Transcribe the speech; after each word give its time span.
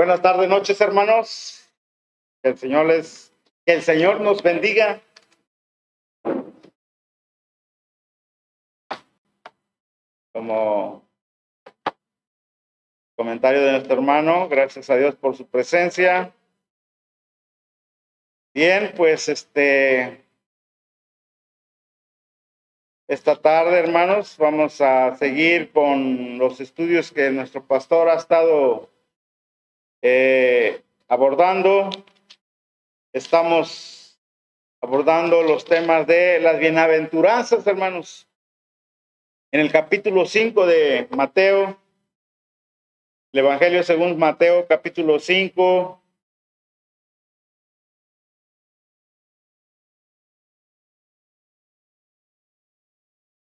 Buenas 0.00 0.22
tardes, 0.22 0.48
noches, 0.48 0.80
hermanos. 0.80 1.70
Que 2.42 2.48
el 2.48 2.56
Señor 2.56 2.86
les, 2.86 3.34
que 3.66 3.74
el 3.74 3.82
Señor 3.82 4.22
nos 4.22 4.42
bendiga. 4.42 5.02
Como 10.32 11.06
comentario 13.14 13.60
de 13.60 13.72
nuestro 13.72 13.92
hermano, 13.92 14.48
gracias 14.48 14.88
a 14.88 14.96
Dios 14.96 15.16
por 15.16 15.36
su 15.36 15.46
presencia. 15.46 16.32
Bien, 18.54 18.94
pues 18.96 19.28
este 19.28 20.24
esta 23.06 23.36
tarde, 23.36 23.78
hermanos, 23.78 24.38
vamos 24.38 24.80
a 24.80 25.14
seguir 25.16 25.70
con 25.72 26.38
los 26.38 26.58
estudios 26.58 27.12
que 27.12 27.30
nuestro 27.32 27.62
pastor 27.66 28.08
ha 28.08 28.14
estado 28.14 28.88
eh, 30.02 30.82
abordando. 31.08 31.90
Estamos 33.12 34.20
abordando 34.80 35.42
los 35.42 35.64
temas 35.64 36.06
de 36.06 36.40
las 36.40 36.58
bienaventuranzas, 36.58 37.66
hermanos. 37.66 38.28
En 39.52 39.60
el 39.60 39.72
capítulo 39.72 40.26
5 40.26 40.66
de 40.66 41.08
Mateo, 41.10 41.76
el 43.32 43.40
Evangelio 43.40 43.82
según 43.82 44.16
Mateo, 44.18 44.66
capítulo 44.66 45.18
5, 45.18 46.00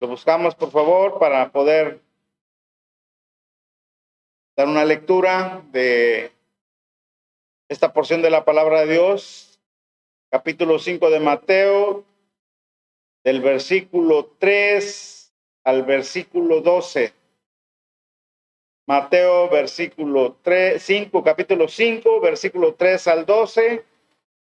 Lo 0.00 0.08
buscamos, 0.08 0.54
por 0.54 0.70
favor, 0.70 1.18
para 1.18 1.52
poder 1.52 2.00
dar 4.60 4.68
una 4.68 4.84
lectura 4.84 5.62
de 5.72 6.32
esta 7.70 7.94
porción 7.94 8.20
de 8.20 8.28
la 8.28 8.44
palabra 8.44 8.80
de 8.80 8.92
Dios, 8.92 9.58
capítulo 10.30 10.78
5 10.78 11.08
de 11.08 11.18
Mateo, 11.18 12.04
del 13.24 13.40
versículo 13.40 14.34
3 14.38 15.32
al 15.64 15.84
versículo 15.84 16.60
12. 16.60 17.14
Mateo, 18.86 19.48
versículo 19.48 20.36
3, 20.42 20.82
5, 20.82 21.24
capítulo 21.24 21.66
5, 21.66 22.20
versículo 22.20 22.74
3 22.74 23.08
al 23.08 23.24
12. 23.24 23.82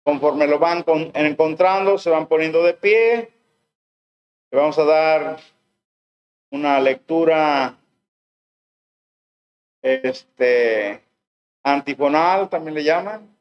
Conforme 0.06 0.48
lo 0.48 0.58
van 0.58 0.86
encontrando, 1.16 1.98
se 1.98 2.10
van 2.10 2.28
poniendo 2.28 2.64
de 2.64 2.74
pie 2.76 3.30
le 4.52 4.58
vamos 4.58 4.80
a 4.80 4.86
dar 4.86 5.38
una 6.52 6.80
lectura 6.80 7.78
este 9.96 11.04
antifonal, 11.64 12.50
también 12.50 12.76
le 12.76 12.84
llaman. 12.84 13.38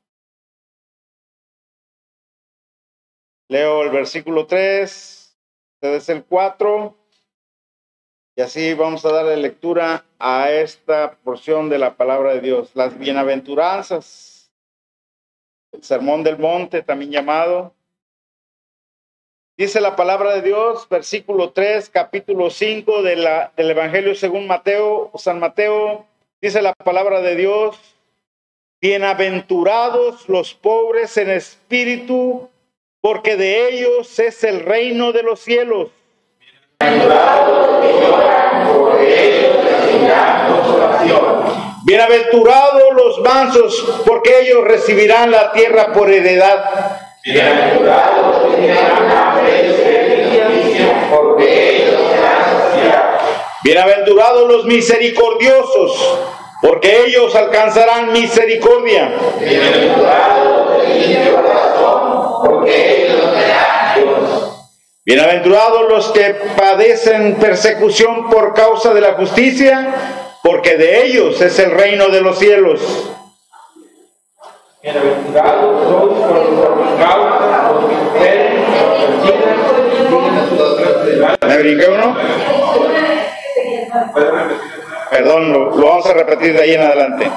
Leo 3.48 3.82
el 3.82 3.90
versículo 3.90 4.46
3, 4.46 5.38
ustedes 5.74 6.08
el 6.08 6.24
4, 6.24 6.96
y 8.36 8.42
así 8.42 8.74
vamos 8.74 9.04
a 9.04 9.12
darle 9.12 9.36
lectura 9.36 10.04
a 10.18 10.50
esta 10.50 11.16
porción 11.18 11.68
de 11.68 11.78
la 11.78 11.96
palabra 11.96 12.34
de 12.34 12.40
Dios, 12.40 12.74
las 12.74 12.98
bienaventuranzas, 12.98 14.50
el 15.72 15.82
sermón 15.84 16.24
del 16.24 16.38
monte, 16.38 16.82
también 16.82 17.12
llamado, 17.12 17.76
Dice 19.58 19.80
la 19.80 19.96
palabra 19.96 20.34
de 20.34 20.42
Dios, 20.42 20.86
versículo 20.86 21.52
3, 21.52 21.88
capítulo 21.88 22.50
5 22.50 23.02
de 23.02 23.16
la, 23.16 23.52
del 23.56 23.70
Evangelio 23.70 24.14
según 24.14 24.46
Mateo, 24.46 25.10
San 25.14 25.40
Mateo, 25.40 26.06
dice 26.40 26.62
la 26.62 26.74
palabra 26.74 27.20
de 27.20 27.36
Dios, 27.36 27.76
bienaventurados 28.80 30.28
los 30.28 30.54
pobres 30.54 31.16
en 31.16 31.30
espíritu, 31.30 32.48
porque 33.00 33.36
de 33.36 33.68
ellos 33.68 34.18
es 34.18 34.44
el 34.44 34.60
reino 34.60 35.12
de 35.12 35.22
los 35.22 35.40
cielos. 35.40 35.90
Bienaventurados 41.84 42.94
los 42.94 43.20
mansos, 43.20 44.02
porque 44.04 44.40
ellos 44.40 44.64
recibirán 44.64 45.30
la 45.30 45.52
tierra 45.52 45.92
por 45.92 46.10
heredad. 46.10 47.00
Bienaventurados 53.66 54.46
los 54.46 54.64
misericordiosos, 54.64 56.20
porque 56.62 57.04
ellos 57.04 57.34
alcanzarán 57.34 58.12
misericordia. 58.12 59.10
Bienaventurados 59.40 60.68
Bienaventurados 65.04 65.88
los 65.88 66.08
que 66.10 66.36
padecen 66.56 67.34
persecución 67.40 68.30
por 68.30 68.54
causa 68.54 68.94
de 68.94 69.00
la 69.00 69.14
justicia, 69.14 69.96
porque 70.44 70.76
de 70.76 71.02
ellos 71.02 71.40
es 71.40 71.58
el 71.58 71.72
reino 71.72 72.06
de 72.06 72.20
los 72.20 72.38
cielos. 72.38 72.80
Bienaventurados 74.80 75.86
por 75.88 76.98
causa 77.00 77.72
¿Me 81.48 81.58
brinqué 81.58 81.88
uno? 81.88 82.16
Perdón, 85.10 85.52
lo, 85.52 85.70
vamos 85.70 86.06
a 86.06 86.12
repetir 86.12 86.52
de 86.52 86.62
ahí 86.62 86.74
en 86.74 86.82
adelante. 86.82 87.30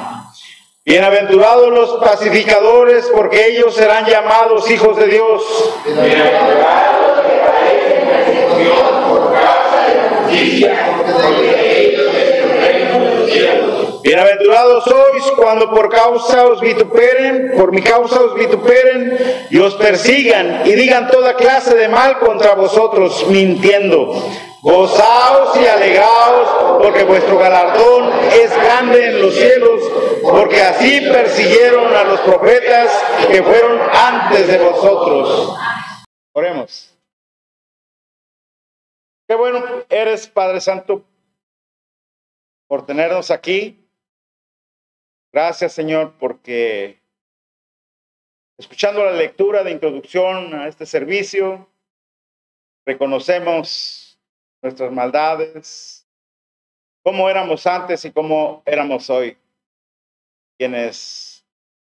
Bienaventurados 0.86 1.70
los 1.70 1.90
pacificadores, 2.04 3.10
porque 3.14 3.48
ellos 3.48 3.76
serán 3.76 4.06
llamados 4.06 4.70
hijos 4.72 4.98
de 4.98 5.08
Dios. 5.08 5.44
Bienaventurados 5.86 7.22
que 7.28 8.64
Dios 8.64 8.80
por 9.08 9.34
causa 9.34 9.86
de 9.86 9.94
justicia, 10.24 10.96
porque 10.98 11.88
ellos 11.88 12.16
es 12.16 12.62
reino 12.62 13.06
de 13.06 13.16
los 13.16 13.32
cielos. 13.32 14.02
Bienaventurados 14.02 14.84
sois 14.86 15.24
cuando 15.38 15.70
por 15.70 15.90
causa 15.90 16.46
os 16.46 16.60
vituperen, 16.60 17.54
por 17.56 17.72
mi 17.72 17.82
causa 17.82 18.22
os 18.22 18.34
vituperen 18.34 19.46
y 19.52 19.60
os 19.60 19.76
persigan 19.76 20.62
y 20.66 20.72
digan 20.72 21.08
toda 21.10 21.36
clase 21.36 21.76
de 21.76 21.88
mal 21.90 22.18
contra 22.18 22.56
vosotros, 22.56 23.28
mintiendo. 23.28 24.24
Gozaos 24.62 25.56
y 25.58 25.66
alegraos, 25.66 26.82
porque 26.82 27.04
vuestro 27.04 27.38
galardón 27.38 28.12
es 28.34 28.54
grande 28.58 29.08
en 29.08 29.22
los 29.22 29.34
cielos, 29.34 29.82
porque 30.22 30.62
así 30.62 31.00
persiguieron 31.02 31.94
a 31.96 32.04
los 32.04 32.20
profetas 32.22 32.92
que 33.32 33.42
fueron 33.42 33.80
antes 33.94 34.48
de 34.48 34.58
vosotros. 34.58 35.58
Oremos. 36.34 36.94
Qué 39.30 39.36
bueno 39.36 39.64
eres, 39.90 40.28
Padre 40.28 40.60
Santo, 40.60 41.06
por 42.68 42.86
tenernos 42.86 43.32
aquí. 43.32 43.88
Gracias, 45.32 45.72
Señor, 45.74 46.16
porque 46.20 47.00
escuchando 48.58 49.06
la 49.06 49.12
lectura 49.12 49.64
de 49.64 49.72
introducción 49.72 50.54
a 50.54 50.68
este 50.68 50.86
servicio, 50.86 51.70
reconocemos 52.86 53.99
nuestras 54.62 54.92
maldades, 54.92 56.08
cómo 57.04 57.30
éramos 57.30 57.66
antes 57.66 58.04
y 58.06 58.12
cómo 58.12 58.62
éramos 58.66 59.10
hoy, 59.10 59.38
quienes 60.58 61.46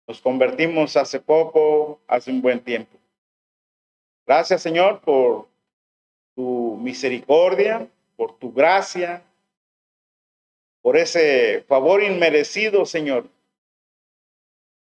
nos 0.08 0.22
convertimos 0.22 0.96
hace 0.98 1.20
poco, 1.20 2.00
hace 2.08 2.32
un 2.32 2.42
buen 2.42 2.60
tiempo. 2.60 2.98
Gracias 4.26 4.62
Señor 4.62 5.02
por 5.02 5.48
tu 6.36 6.78
misericordia, 6.82 7.88
por 8.16 8.38
tu 8.38 8.54
gracia, 8.54 9.24
por 10.82 10.98
ese 10.98 11.64
favor 11.68 12.02
inmerecido, 12.02 12.86
Señor, 12.86 13.30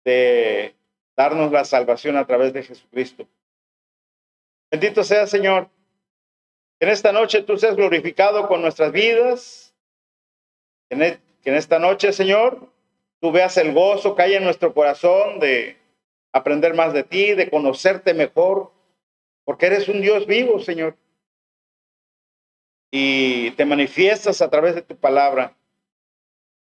de 0.05 0.75
darnos 1.17 1.53
la 1.53 1.65
salvación 1.65 2.17
a 2.17 2.27
través 2.27 2.53
de 2.53 2.63
Jesucristo. 2.63 3.27
Bendito 4.71 5.05
sea, 5.05 5.27
Señor, 5.27 5.69
en 6.81 6.89
esta 6.89 7.13
noche 7.13 7.43
tú 7.43 7.57
seas 7.57 7.77
glorificado 7.77 8.49
con 8.49 8.63
nuestras 8.63 8.93
vidas. 8.93 9.75
E, 10.91 11.19
que 11.43 11.51
en 11.51 11.57
esta 11.57 11.79
noche, 11.79 12.13
Señor, 12.13 12.71
tú 13.21 13.31
veas 13.31 13.57
el 13.57 13.73
gozo 13.73 14.15
que 14.15 14.23
hay 14.23 14.35
en 14.35 14.45
nuestro 14.45 14.73
corazón 14.73 15.41
de 15.41 15.77
aprender 16.33 16.75
más 16.75 16.93
de 16.93 17.05
ti, 17.05 17.35
de 17.35 17.51
conocerte 17.51 18.15
mejor, 18.15 18.73
porque 19.45 19.67
eres 19.67 19.89
un 19.89 20.01
Dios 20.01 20.27
vivo, 20.27 20.59
Señor. 20.61 20.97
Y 22.91 23.51
te 23.53 23.65
manifiestas 23.65 24.41
a 24.41 24.51
través 24.51 24.75
de 24.75 24.83
tu 24.83 24.97
palabra, 24.97 25.55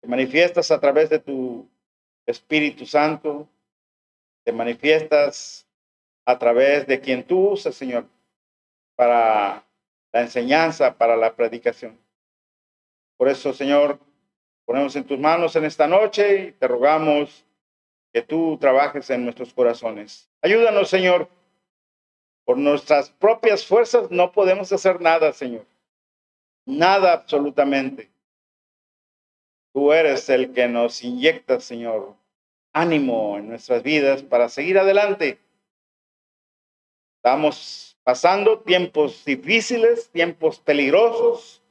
te 0.01 0.07
manifiestas 0.07 0.71
a 0.71 0.79
través 0.79 1.09
de 1.09 1.19
tu 1.19 1.69
Espíritu 2.25 2.85
Santo, 2.85 3.47
te 4.43 4.51
manifiestas 4.51 5.67
a 6.25 6.39
través 6.39 6.87
de 6.87 6.99
quien 6.99 7.23
tú 7.23 7.49
usas, 7.49 7.75
Señor, 7.75 8.05
para 8.95 9.63
la 10.11 10.21
enseñanza 10.21 10.97
para 10.97 11.15
la 11.15 11.35
predicación. 11.35 11.99
Por 13.17 13.29
eso, 13.29 13.53
Señor, 13.53 13.99
ponemos 14.65 14.95
en 14.95 15.05
tus 15.05 15.19
manos 15.19 15.55
en 15.55 15.65
esta 15.65 15.87
noche 15.87 16.43
y 16.43 16.51
te 16.53 16.67
rogamos 16.67 17.45
que 18.13 18.21
tú 18.21 18.57
trabajes 18.59 19.09
en 19.09 19.23
nuestros 19.23 19.53
corazones. 19.53 20.29
Ayúdanos, 20.41 20.89
Señor. 20.89 21.29
Por 22.43 22.57
nuestras 22.57 23.11
propias 23.11 23.65
fuerzas 23.65 24.09
no 24.11 24.31
podemos 24.31 24.71
hacer 24.73 24.99
nada, 24.99 25.31
Señor. 25.31 25.65
Nada 26.65 27.13
absolutamente. 27.13 28.09
Tú 29.73 29.93
eres 29.93 30.27
el 30.29 30.53
que 30.53 30.67
nos 30.67 31.03
inyecta, 31.03 31.59
Señor, 31.59 32.15
ánimo 32.73 33.37
en 33.37 33.49
nuestras 33.49 33.83
vidas 33.83 34.21
para 34.23 34.49
seguir 34.49 34.77
adelante. 34.77 35.39
Estamos 37.17 37.90
pasando 38.03 38.59
tiempos 38.59 39.23
difíciles, 39.25 40.09
tiempos 40.09 40.59
peligrosos, 40.59 41.61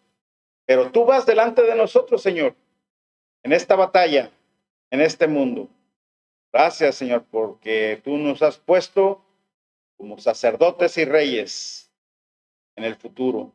pero 0.67 0.91
tú 0.91 1.05
vas 1.05 1.27
delante 1.27 1.63
de 1.63 1.75
nosotros, 1.75 2.23
Señor, 2.23 2.55
en 3.43 3.53
esta 3.53 3.75
batalla, 3.75 4.31
en 4.91 5.01
este 5.01 5.27
mundo. 5.27 5.69
Gracias, 6.53 6.97
Señor, 6.97 7.25
porque 7.31 8.01
tú 8.05 8.17
nos 8.17 8.43
has 8.43 8.59
puesto 8.59 9.25
como 9.97 10.19
sacerdotes 10.19 10.97
y 10.99 11.05
reyes 11.05 11.91
en 12.77 12.85
el 12.85 12.97
futuro. 12.97 13.53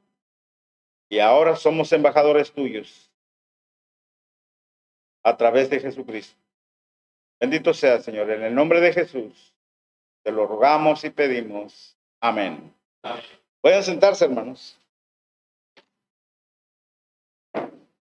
Y 1.10 1.20
ahora 1.20 1.56
somos 1.56 1.92
embajadores 1.92 2.52
tuyos 2.52 3.12
a 5.24 5.36
través 5.38 5.70
de 5.70 5.80
Jesucristo. 5.80 6.40
Bendito 7.40 7.74
sea, 7.74 8.00
Señor, 8.00 8.30
en 8.32 8.44
el 8.44 8.56
nombre 8.56 8.80
de 8.80 8.94
Jesús. 8.94 9.54
Te 10.24 10.32
lo 10.32 10.48
rogamos 10.48 11.04
y 11.04 11.10
pedimos. 11.10 11.98
Amén. 12.22 12.74
Pueden 13.62 13.84
sentarse, 13.84 14.26
hermanos. 14.26 14.80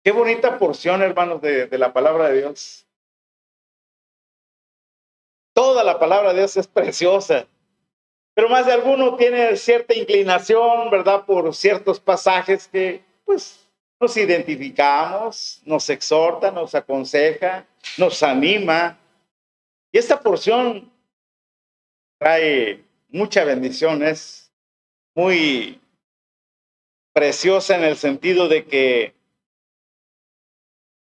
Qué 0.03 0.11
bonita 0.11 0.57
porción, 0.57 1.01
hermanos, 1.01 1.41
de, 1.41 1.67
de 1.67 1.77
la 1.77 1.93
palabra 1.93 2.29
de 2.29 2.39
Dios. 2.39 2.85
Toda 5.53 5.83
la 5.83 5.99
palabra 5.99 6.29
de 6.29 6.39
Dios 6.39 6.55
es 6.57 6.67
preciosa, 6.67 7.45
pero 8.33 8.47
más 8.47 8.65
de 8.65 8.71
alguno 8.71 9.17
tiene 9.17 9.57
cierta 9.57 9.93
inclinación, 9.93 10.89
¿verdad? 10.89 11.25
Por 11.25 11.53
ciertos 11.53 11.99
pasajes 11.99 12.67
que, 12.69 13.03
pues, 13.25 13.69
nos 13.99 14.15
identificamos, 14.15 15.61
nos 15.65 15.89
exhorta, 15.89 16.49
nos 16.49 16.73
aconseja, 16.73 17.67
nos 17.97 18.23
anima. 18.23 18.97
Y 19.91 19.97
esta 19.97 20.21
porción 20.21 20.89
trae 22.17 22.85
mucha 23.09 23.43
bendición, 23.43 24.03
es 24.03 24.51
muy 25.15 25.81
preciosa 27.13 27.75
en 27.75 27.83
el 27.83 27.97
sentido 27.97 28.47
de 28.47 28.65
que, 28.65 29.15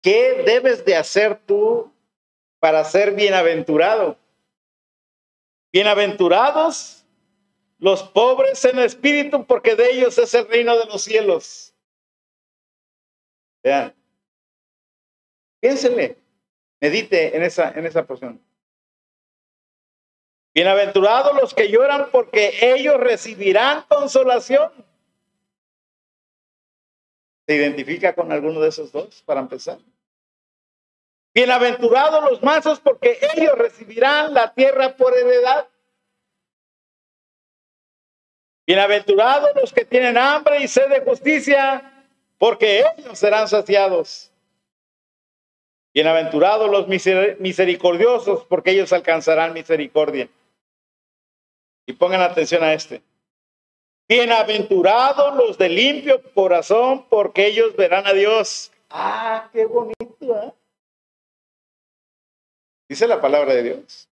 ¿qué 0.01 0.43
debes 0.45 0.83
de 0.85 0.95
hacer 0.95 1.39
tú 1.45 1.91
para 2.59 2.83
ser 2.83 3.13
bienaventurado? 3.13 4.17
Bienaventurados 5.71 7.05
los 7.77 8.03
pobres 8.03 8.63
en 8.65 8.79
espíritu, 8.79 9.45
porque 9.45 9.75
de 9.75 9.91
ellos 9.91 10.17
es 10.17 10.33
el 10.35 10.47
reino 10.47 10.77
de 10.77 10.85
los 10.85 11.01
cielos. 11.01 11.73
Vean. 13.63 13.95
Piénsenle, 15.59 16.17
medite 16.79 17.35
en 17.35 17.43
esa, 17.43 17.71
en 17.71 17.85
esa 17.85 18.05
porción. 18.05 18.39
Bienaventurados 20.53 21.33
los 21.39 21.53
que 21.53 21.69
lloran, 21.69 22.09
porque 22.11 22.57
ellos 22.61 22.97
recibirán 22.97 23.83
consolación. 23.87 24.71
¿Se 27.47 27.55
identifica 27.55 28.13
con 28.13 28.31
alguno 28.31 28.59
de 28.59 28.69
esos 28.69 28.91
dos 28.91 29.21
para 29.23 29.39
empezar? 29.39 29.79
Bienaventurados 31.33 32.29
los 32.29 32.43
mansos 32.43 32.81
porque 32.81 33.17
ellos 33.35 33.57
recibirán 33.57 34.33
la 34.33 34.53
tierra 34.53 34.97
por 34.97 35.17
heredad. 35.17 35.67
Bienaventurados 38.67 39.51
los 39.55 39.71
que 39.71 39.85
tienen 39.85 40.17
hambre 40.17 40.61
y 40.61 40.67
sed 40.67 40.89
de 40.89 40.99
justicia 41.01 42.05
porque 42.37 42.83
ellos 42.97 43.17
serán 43.17 43.47
saciados. 43.47 44.31
Bienaventurados 45.93 46.69
los 46.69 46.87
misericordiosos 46.87 48.45
porque 48.45 48.71
ellos 48.71 48.91
alcanzarán 48.91 49.53
misericordia. 49.53 50.29
Y 51.85 51.93
pongan 51.93 52.21
atención 52.21 52.63
a 52.63 52.73
este. 52.73 53.01
Bienaventurados 54.07 55.35
los 55.35 55.57
de 55.57 55.69
limpio 55.69 56.21
corazón 56.33 57.05
porque 57.09 57.47
ellos 57.47 57.75
verán 57.75 58.05
a 58.05 58.13
Dios. 58.13 58.71
Ah, 58.89 59.49
qué 59.53 59.65
bonito. 59.65 59.95
¿eh? 60.21 60.53
Dice 62.89 63.07
la 63.07 63.21
palabra 63.21 63.53
de 63.53 63.63
Dios. 63.63 64.09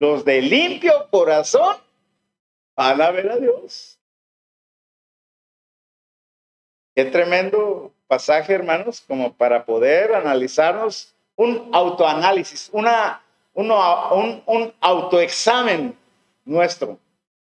Los 0.00 0.24
de 0.24 0.42
limpio 0.42 1.08
corazón 1.10 1.76
van 2.74 3.00
a 3.00 3.10
ver 3.10 3.30
a 3.30 3.36
Dios. 3.36 3.98
Qué 6.96 7.04
tremendo 7.04 7.92
pasaje, 8.08 8.54
hermanos, 8.54 9.02
como 9.06 9.32
para 9.34 9.64
poder 9.64 10.14
analizarnos 10.14 11.14
un 11.36 11.70
autoanálisis, 11.72 12.70
una, 12.72 13.22
uno, 13.54 14.14
un, 14.16 14.42
un 14.46 14.74
autoexamen 14.80 15.96
nuestro. 16.50 16.98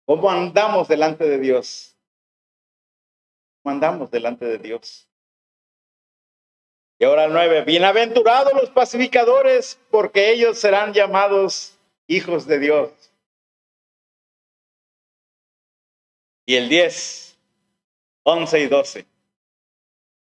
¿Cómo 0.06 0.32
andamos 0.32 0.88
delante 0.88 1.26
de 1.26 1.38
Dios? 1.38 1.96
¿Cómo 3.62 3.74
andamos 3.74 4.10
delante 4.10 4.46
de 4.46 4.58
Dios? 4.58 5.08
Y 6.98 7.06
ahora 7.06 7.26
el 7.26 7.34
nueve, 7.34 7.64
bienaventurados 7.64 8.54
los 8.54 8.70
pacificadores, 8.70 9.80
porque 9.92 10.32
ellos 10.32 10.58
serán 10.58 10.94
llamados 10.94 11.78
hijos 12.08 12.48
de 12.48 12.60
Dios. 12.60 12.92
Y 16.46 16.56
el 16.56 16.70
10, 16.70 17.38
11 18.24 18.60
y 18.60 18.68
12. 18.68 19.06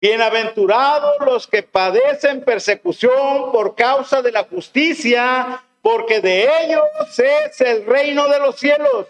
Bienaventurados 0.02 1.18
los 1.20 1.46
que 1.46 1.62
padecen 1.62 2.44
persecución 2.44 3.52
por 3.52 3.76
causa 3.76 4.22
de 4.22 4.32
la 4.32 4.46
justicia, 4.46 5.64
porque 5.84 6.22
de 6.22 6.48
ellos 6.64 7.20
es 7.20 7.62
el 7.62 7.86
reino 7.86 8.28
de 8.30 8.40
los 8.40 8.56
cielos. 8.56 9.06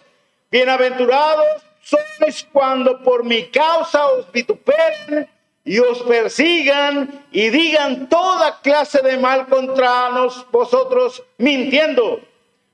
Bienaventurados 0.49 1.63
sois 1.81 2.47
cuando 2.51 3.01
por 3.03 3.23
mi 3.23 3.45
causa 3.51 4.07
os 4.07 4.29
vituperen 4.31 5.29
y 5.63 5.77
os 5.77 6.01
persigan 6.01 7.25
y 7.31 7.49
digan 7.49 8.09
toda 8.09 8.59
clase 8.61 9.01
de 9.03 9.17
mal 9.17 9.47
contra 9.47 10.09
nos, 10.09 10.49
vosotros 10.51 11.23
mintiendo. 11.37 12.19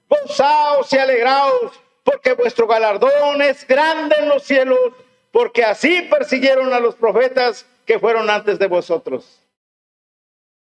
Gozaos 0.07 0.91
y 0.93 0.97
alegraos, 0.97 1.73
porque 2.03 2.33
vuestro 2.33 2.67
galardón 2.67 3.41
es 3.41 3.67
grande 3.67 4.15
en 4.17 4.29
los 4.29 4.43
cielos, 4.43 4.79
porque 5.31 5.63
así 5.63 6.03
persiguieron 6.03 6.73
a 6.73 6.79
los 6.79 6.95
profetas 6.95 7.65
que 7.85 7.99
fueron 7.99 8.29
antes 8.29 8.57
de 8.57 8.67
vosotros. 8.67 9.41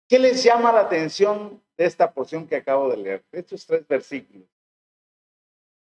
¿Qué 0.08 0.20
les 0.20 0.44
llama 0.44 0.72
la 0.72 0.82
atención 0.82 1.60
de 1.76 1.84
esta 1.84 2.12
porción 2.12 2.46
que 2.46 2.56
acabo 2.56 2.90
de 2.90 2.96
leer? 2.96 3.24
Estos 3.32 3.66
tres 3.66 3.86
versículos. 3.86 4.48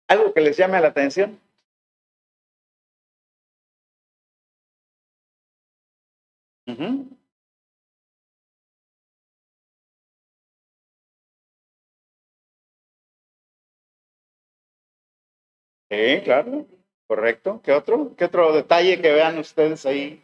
¿Algo 0.09 0.33
que 0.33 0.40
les 0.40 0.56
llame 0.56 0.80
la 0.80 0.88
atención? 0.88 1.40
Sí, 15.90 16.21
claro, 16.25 16.66
correcto. 17.06 17.61
¿Qué 17.62 17.73
otro? 17.73 18.14
¿Qué 18.16 18.25
otro 18.25 18.52
detalle 18.52 19.00
que 19.00 19.12
vean 19.12 19.38
ustedes 19.38 19.87
ahí 19.87 20.23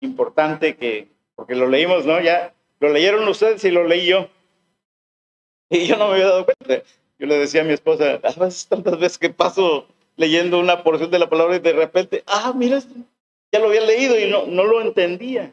importante 0.00 0.76
que, 0.76 1.08
porque 1.36 1.54
lo 1.54 1.68
leímos, 1.68 2.06
¿no? 2.06 2.20
Ya 2.20 2.54
lo 2.80 2.88
leyeron 2.88 3.28
ustedes 3.28 3.64
y 3.64 3.70
lo 3.70 3.84
leí 3.84 4.06
yo. 4.06 4.28
Y 5.72 5.86
yo 5.86 5.96
no 5.96 6.08
me 6.08 6.14
había 6.14 6.26
dado 6.26 6.44
cuenta. 6.44 6.84
Yo 7.18 7.26
le 7.26 7.38
decía 7.38 7.60
a 7.62 7.64
mi 7.64 7.72
esposa, 7.72 8.20
a 8.22 8.44
veces 8.44 8.66
tantas 8.66 8.98
veces 8.98 9.18
que 9.18 9.30
paso 9.30 9.86
leyendo 10.16 10.58
una 10.58 10.82
porción 10.82 11.10
de 11.10 11.18
la 11.18 11.30
palabra 11.30 11.56
y 11.56 11.60
de 11.60 11.72
repente, 11.72 12.24
ah, 12.26 12.52
mira, 12.56 12.80
ya 13.52 13.58
lo 13.58 13.68
había 13.68 13.82
leído 13.82 14.18
y 14.18 14.28
no, 14.28 14.46
no 14.46 14.64
lo 14.64 14.80
entendía 14.80 15.52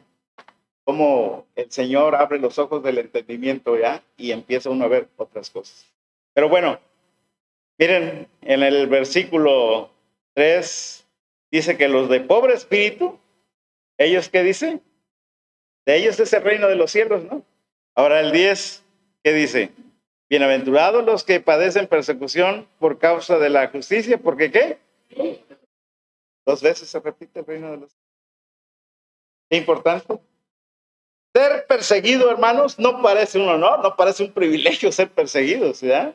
cómo 0.84 1.46
el 1.54 1.70
Señor 1.70 2.14
abre 2.14 2.38
los 2.38 2.58
ojos 2.58 2.82
del 2.82 2.98
entendimiento 2.98 3.78
ya 3.78 4.02
y 4.16 4.32
empieza 4.32 4.70
uno 4.70 4.86
a 4.86 4.88
ver 4.88 5.08
otras 5.16 5.50
cosas. 5.50 5.86
Pero 6.32 6.48
bueno, 6.48 6.80
miren, 7.78 8.26
en 8.42 8.62
el 8.62 8.86
versículo 8.86 9.90
3 10.34 11.06
dice 11.50 11.76
que 11.76 11.88
los 11.88 12.08
de 12.08 12.20
pobre 12.20 12.54
espíritu, 12.54 13.18
ellos 13.98 14.28
qué 14.30 14.42
dicen? 14.42 14.82
De 15.84 15.96
ellos 15.96 16.18
es 16.20 16.32
el 16.32 16.42
reino 16.42 16.68
de 16.68 16.76
los 16.76 16.90
cielos, 16.90 17.24
¿no? 17.24 17.44
Ahora 17.94 18.20
el 18.20 18.32
10, 18.32 18.84
¿qué 19.22 19.32
dice? 19.32 19.70
Bienaventurados 20.30 21.04
los 21.06 21.24
que 21.24 21.40
padecen 21.40 21.86
persecución 21.86 22.68
por 22.78 22.98
causa 22.98 23.38
de 23.38 23.48
la 23.48 23.68
justicia, 23.68 24.18
porque 24.18 24.50
qué? 24.50 24.78
Dos 26.44 26.62
veces 26.62 26.88
se 26.90 27.00
repite 27.00 27.40
el 27.40 27.46
reino 27.46 27.70
de 27.70 27.76
los 27.78 27.90
cielos. 27.90 28.06
¿Qué 29.48 29.56
importante? 29.56 30.18
Ser 31.34 31.66
perseguido, 31.66 32.30
hermanos, 32.30 32.78
no 32.78 33.00
parece 33.00 33.38
un 33.38 33.48
honor, 33.48 33.82
no 33.82 33.96
parece 33.96 34.22
un 34.22 34.32
privilegio 34.32 34.92
ser 34.92 35.08
perseguido, 35.08 35.72
¿verdad? 35.80 36.14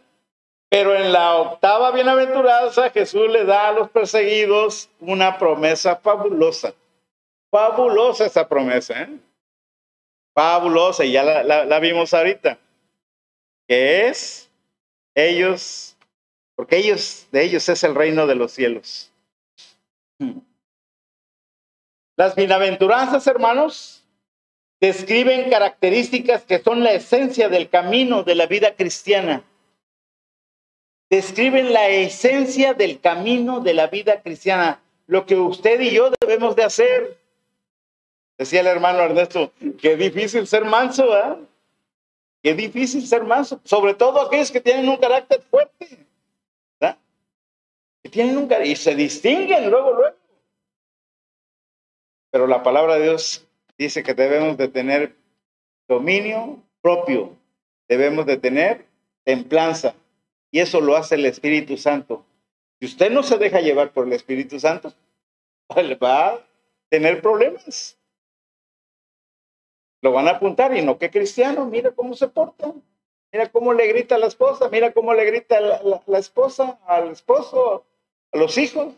Pero 0.70 0.96
en 0.96 1.12
la 1.12 1.36
octava 1.36 1.92
bienaventuranza 1.92 2.92
Jesús 2.92 3.30
le 3.32 3.46
da 3.46 3.70
a 3.70 3.72
los 3.72 3.90
perseguidos 3.90 4.90
una 5.00 5.40
promesa 5.40 5.96
fabulosa. 5.96 6.74
Fabulosa 7.50 8.26
esa 8.28 8.48
promesa, 8.48 9.02
¿eh? 9.02 9.10
Fabulosa, 10.36 11.04
y 11.04 11.14
ya 11.14 11.24
la, 11.24 11.66
la 11.66 11.80
vimos 11.80 12.14
ahorita. 12.14 12.60
Que 13.68 14.08
es 14.08 14.50
ellos, 15.16 15.96
porque 16.56 16.78
ellos, 16.78 17.28
de 17.32 17.44
ellos 17.44 17.68
es 17.70 17.84
el 17.84 17.96
reino 17.96 18.28
de 18.28 18.36
los 18.36 18.52
cielos. 18.52 19.12
Las 22.16 22.36
bienaventuranzas, 22.36 23.26
hermanos, 23.28 24.04
describen 24.80 25.50
características 25.50 26.44
que 26.44 26.60
son 26.60 26.84
la 26.84 26.94
esencia 26.94 27.50
del 27.50 27.70
camino 27.70 28.24
de 28.24 28.36
la 28.36 28.46
vida 28.48 28.76
cristiana 28.76 29.44
describen 31.14 31.72
la 31.72 31.90
esencia 31.90 32.74
del 32.74 33.00
camino 33.00 33.60
de 33.60 33.76
la 33.76 33.86
vida 33.86 34.22
cristiana, 34.22 34.82
lo 35.06 35.28
que 35.28 35.36
usted 35.36 35.80
y 35.80 35.92
yo 35.92 36.10
debemos 36.20 36.56
de 36.56 36.64
hacer. 36.64 37.20
Decía 38.36 38.62
el 38.62 38.68
hermano 38.68 38.98
Ernesto, 39.02 39.52
qué 39.80 39.96
difícil 39.96 40.48
ser 40.48 40.66
manso, 40.66 41.16
¿eh? 41.16 41.36
Qué 42.44 42.54
difícil 42.54 43.08
ser 43.08 43.24
manso, 43.24 43.62
sobre 43.64 43.94
todo 43.94 44.20
aquellos 44.20 44.52
que 44.52 44.60
tienen 44.60 44.90
un 44.90 44.98
carácter 44.98 45.42
fuerte, 45.44 46.06
¿verdad? 46.78 46.98
Que 48.04 48.10
tienen 48.10 48.38
un 48.38 48.50
y 48.66 48.76
se 48.76 48.94
distinguen 48.96 49.72
luego, 49.72 49.94
luego. 49.94 50.18
Pero 52.32 52.46
la 52.46 52.62
palabra 52.62 52.96
de 52.96 53.04
Dios 53.04 53.48
dice 53.78 54.04
que 54.04 54.14
debemos 54.14 54.58
de 54.58 54.68
tener 54.68 55.16
dominio 55.88 56.62
propio, 56.82 57.34
debemos 57.88 58.26
de 58.26 58.36
tener 58.36 58.86
templanza, 59.24 59.96
y 60.52 60.60
eso 60.60 60.82
lo 60.82 60.98
hace 60.98 61.16
el 61.16 61.26
Espíritu 61.26 61.78
Santo. 61.78 62.26
Si 62.82 62.88
usted 62.88 63.10
no 63.10 63.24
se 63.24 63.38
deja 63.38 63.62
llevar 63.62 63.94
por 63.94 64.06
el 64.06 64.12
Espíritu 64.12 64.60
Santo, 64.60 64.94
va 66.04 66.28
a 66.28 66.40
tener 66.90 67.22
problemas. 67.22 67.98
Lo 70.04 70.12
van 70.12 70.28
a 70.28 70.32
apuntar 70.32 70.76
y 70.76 70.82
no, 70.82 70.98
qué 70.98 71.10
cristiano, 71.10 71.66
mira 71.66 71.92
cómo 71.92 72.14
se 72.14 72.28
porta. 72.28 72.74
Mira 73.32 73.50
cómo 73.50 73.74
le 73.74 73.88
grita 73.88 74.16
a 74.16 74.18
la 74.18 74.28
esposa, 74.28 74.68
mira 74.70 74.92
cómo 74.92 75.14
le 75.14 75.24
grita 75.24 75.62
la, 75.62 76.04
la 76.06 76.20
esposa 76.20 76.78
al 76.86 77.10
esposo, 77.10 77.86
a 78.34 78.38
los 78.38 78.58
hijos. 78.58 78.94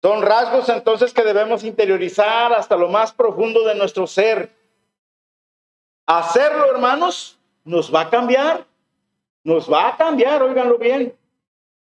Son 0.00 0.22
rasgos 0.22 0.68
entonces 0.68 1.12
que 1.12 1.24
debemos 1.24 1.64
interiorizar 1.64 2.52
hasta 2.52 2.76
lo 2.76 2.88
más 2.88 3.12
profundo 3.12 3.64
de 3.64 3.74
nuestro 3.74 4.06
ser. 4.06 4.50
Hacerlo, 6.06 6.70
hermanos, 6.70 7.38
nos 7.64 7.92
va 7.92 8.02
a 8.02 8.10
cambiar. 8.10 8.64
Nos 9.42 9.70
va 9.70 9.88
a 9.88 9.96
cambiar, 9.96 10.44
óiganlo 10.44 10.78
bien. 10.78 11.12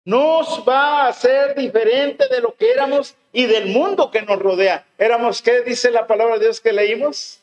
Nos 0.06 0.64
va 0.66 1.02
a 1.02 1.08
hacer 1.08 1.54
diferente 1.54 2.28
de 2.28 2.40
lo 2.40 2.54
que 2.54 2.70
éramos 2.70 3.14
y 3.32 3.46
del 3.46 3.68
mundo 3.68 4.10
que 4.10 4.22
nos 4.22 4.38
rodea. 4.38 4.86
Éramos, 4.98 5.42
¿qué 5.42 5.62
dice 5.62 5.90
la 5.90 6.06
palabra 6.06 6.34
de 6.34 6.44
Dios 6.44 6.60
que 6.60 6.72
leímos? 6.72 7.42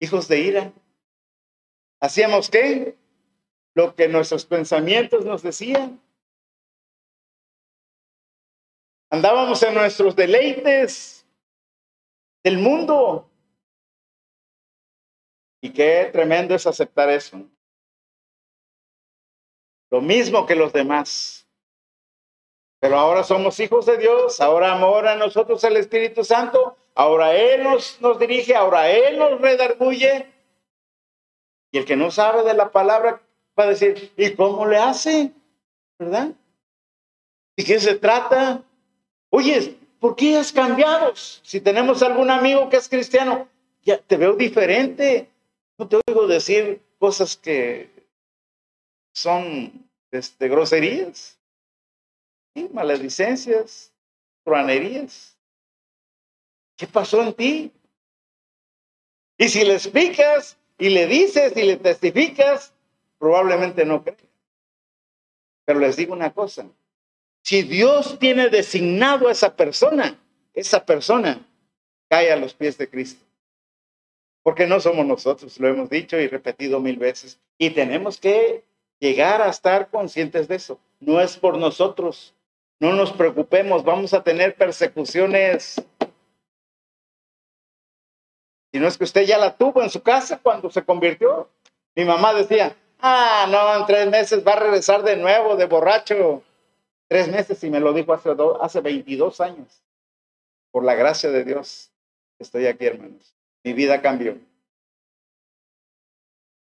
Hijos 0.00 0.28
de 0.28 0.40
ira. 0.40 0.72
¿Hacíamos 2.00 2.50
qué? 2.50 2.96
Lo 3.74 3.94
que 3.94 4.08
nuestros 4.08 4.44
pensamientos 4.44 5.24
nos 5.24 5.42
decían. 5.42 6.00
Andábamos 9.10 9.62
en 9.62 9.74
nuestros 9.74 10.16
deleites 10.16 11.24
del 12.42 12.58
mundo. 12.58 13.30
Y 15.62 15.70
qué 15.70 16.10
tremendo 16.12 16.54
es 16.54 16.66
aceptar 16.66 17.08
eso 17.10 17.46
lo 19.90 20.00
mismo 20.00 20.46
que 20.46 20.54
los 20.54 20.72
demás. 20.72 21.45
Pero 22.86 23.00
ahora 23.00 23.24
somos 23.24 23.58
hijos 23.58 23.84
de 23.84 23.98
Dios, 23.98 24.40
ahora 24.40 24.70
amor 24.70 25.08
a 25.08 25.16
nosotros 25.16 25.64
el 25.64 25.76
Espíritu 25.76 26.22
Santo, 26.22 26.76
ahora 26.94 27.34
Él 27.34 27.64
nos, 27.64 28.00
nos 28.00 28.16
dirige, 28.16 28.54
ahora 28.54 28.88
Él 28.88 29.18
nos 29.18 29.40
redarguye. 29.40 30.32
Y 31.72 31.78
el 31.78 31.84
que 31.84 31.96
no 31.96 32.12
sabe 32.12 32.44
de 32.44 32.54
la 32.54 32.70
palabra 32.70 33.20
va 33.58 33.64
a 33.64 33.70
decir, 33.70 34.12
¿y 34.16 34.30
cómo 34.36 34.66
le 34.66 34.76
hace? 34.76 35.32
¿Verdad? 35.98 36.30
¿Y 37.56 37.64
qué 37.64 37.80
se 37.80 37.96
trata? 37.96 38.62
Oye, 39.30 39.76
¿por 39.98 40.14
qué 40.14 40.38
has 40.38 40.52
cambiado? 40.52 41.12
Si 41.16 41.60
tenemos 41.60 42.04
algún 42.04 42.30
amigo 42.30 42.68
que 42.68 42.76
es 42.76 42.88
cristiano, 42.88 43.48
ya 43.82 43.98
te 43.98 44.16
veo 44.16 44.34
diferente. 44.34 45.28
No 45.76 45.88
te 45.88 45.98
oigo 46.06 46.28
decir 46.28 46.80
cosas 47.00 47.36
que 47.36 47.90
son 49.12 49.90
este, 50.12 50.46
groserías, 50.48 51.35
¿sí? 52.56 52.70
maledicencias, 52.72 53.92
truanerías. 54.42 55.36
¿Qué 56.76 56.86
pasó 56.86 57.22
en 57.22 57.34
ti? 57.34 57.72
Y 59.38 59.48
si 59.48 59.64
le 59.64 59.74
explicas 59.74 60.56
y 60.78 60.88
le 60.88 61.06
dices 61.06 61.52
y 61.56 61.62
le 61.62 61.76
testificas, 61.76 62.72
probablemente 63.18 63.84
no 63.84 64.02
cree. 64.02 64.16
Pero 65.66 65.80
les 65.80 65.96
digo 65.96 66.12
una 66.12 66.32
cosa, 66.32 66.66
si 67.42 67.62
Dios 67.62 68.18
tiene 68.18 68.48
designado 68.48 69.28
a 69.28 69.32
esa 69.32 69.54
persona, 69.54 70.18
esa 70.54 70.84
persona 70.84 71.46
cae 72.08 72.32
a 72.32 72.36
los 72.36 72.54
pies 72.54 72.78
de 72.78 72.88
Cristo. 72.88 73.24
Porque 74.42 74.66
no 74.66 74.80
somos 74.80 75.04
nosotros, 75.04 75.58
lo 75.58 75.68
hemos 75.68 75.90
dicho 75.90 76.18
y 76.18 76.28
repetido 76.28 76.80
mil 76.80 76.98
veces. 76.98 77.40
Y 77.58 77.70
tenemos 77.70 78.18
que 78.18 78.64
llegar 79.00 79.42
a 79.42 79.48
estar 79.48 79.90
conscientes 79.90 80.46
de 80.46 80.54
eso. 80.54 80.78
No 81.00 81.20
es 81.20 81.36
por 81.36 81.58
nosotros. 81.58 82.35
No 82.78 82.92
nos 82.92 83.12
preocupemos, 83.12 83.84
vamos 83.84 84.12
a 84.12 84.22
tener 84.22 84.54
persecuciones. 84.54 85.82
Si 88.72 88.78
no 88.78 88.86
es 88.86 88.98
que 88.98 89.04
usted 89.04 89.22
ya 89.22 89.38
la 89.38 89.56
tuvo 89.56 89.82
en 89.82 89.88
su 89.88 90.02
casa 90.02 90.38
cuando 90.38 90.70
se 90.70 90.84
convirtió. 90.84 91.48
Mi 91.94 92.04
mamá 92.04 92.34
decía, 92.34 92.76
ah, 93.00 93.46
no, 93.48 93.80
en 93.80 93.86
tres 93.86 94.10
meses 94.10 94.46
va 94.46 94.52
a 94.52 94.60
regresar 94.60 95.02
de 95.02 95.16
nuevo, 95.16 95.56
de 95.56 95.64
borracho. 95.64 96.42
Tres 97.08 97.28
meses 97.28 97.62
y 97.64 97.70
me 97.70 97.80
lo 97.80 97.94
dijo 97.94 98.12
hace, 98.12 98.30
hace 98.60 98.80
22 98.80 99.40
años. 99.40 99.82
Por 100.70 100.84
la 100.84 100.94
gracia 100.94 101.30
de 101.30 101.44
Dios, 101.44 101.90
estoy 102.38 102.66
aquí, 102.66 102.84
hermanos. 102.84 103.34
Mi 103.64 103.72
vida 103.72 104.02
cambió. 104.02 104.36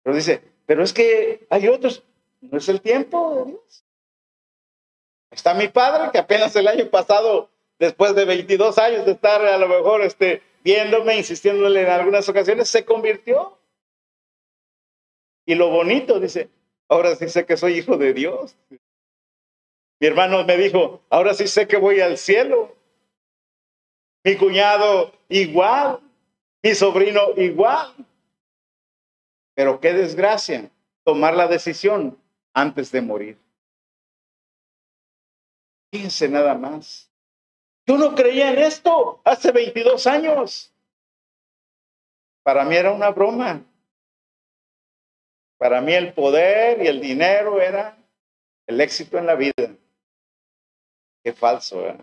Pero 0.03 0.15
dice, 0.15 0.43
pero 0.67 0.83
es 0.83 0.93
que 0.93 1.47
hay 1.49 1.69
otros, 1.69 2.03
no 2.43 2.59
es 2.59 2.69
el 2.69 2.83
tiempo 2.83 3.37
de 3.37 3.53
Dios. 3.53 3.86
Está 5.31 5.55
mi 5.55 5.69
padre, 5.69 6.11
que 6.13 6.19
apenas 6.19 6.55
el 6.57 6.69
año 6.69 6.89
pasado, 6.91 7.51
después 7.79 8.15
de 8.15 8.25
22 8.25 8.79
años 8.79 9.07
de 9.07 9.13
estar 9.13 9.45
a 9.45 9.59
lo 9.59 9.69
mejor 9.69 10.03
este, 10.03 10.43
viéndome, 10.63 11.17
insistiéndole 11.17 11.83
en 11.83 11.89
algunas 11.89 12.29
ocasiones, 12.29 12.69
se 12.69 12.85
convirtió. 12.85 13.59
Y 15.45 15.55
lo 15.55 15.71
bonito, 15.71 16.19
dice, 16.19 16.51
ahora 16.89 17.15
sí 17.17 17.29
sé 17.29 17.47
que 17.47 17.57
soy 17.57 17.79
hijo 17.79 17.97
de 17.97 18.13
Dios. 18.13 18.57
Mi 20.01 20.09
hermano 20.09 20.45
me 20.45 20.57
dijo, 20.57 21.03
ahora 21.09 21.35
sí 21.35 21.47
sé 21.47 21.67
que 21.67 21.77
voy 21.77 22.01
al 22.01 22.19
cielo. 22.19 22.75
Mi 24.25 24.37
cuñado 24.37 25.13
igual, 25.29 26.01
mi 26.63 26.75
sobrino 26.75 27.31
igual. 27.37 27.95
Pero 29.55 29.81
qué 29.81 29.93
desgracia 29.93 30.71
tomar 31.05 31.35
la 31.37 31.47
decisión 31.47 32.19
antes 32.53 32.91
de 32.91 33.01
morir. 33.01 33.46
Fíjense 35.97 36.29
nada 36.29 36.55
más. 36.55 37.11
Yo 37.87 37.97
no 37.97 38.15
creía 38.15 38.53
en 38.53 38.59
esto 38.59 39.19
hace 39.25 39.51
22 39.51 40.07
años. 40.07 40.71
Para 42.43 42.67
mí 42.67 42.77
era 42.77 42.93
una 42.93 43.09
broma. 43.09 43.63
Para 45.57 45.81
mí 45.81 45.95
el 45.95 46.13
poder 46.13 46.83
y 46.83 46.87
el 46.87 47.01
dinero 47.01 47.63
era 47.63 47.97
el 48.67 48.79
éxito 48.79 49.17
en 49.17 49.25
la 49.25 49.37
vida. 49.37 49.75
Qué 51.25 51.33
falso, 51.33 51.81
¿eh? 51.87 51.97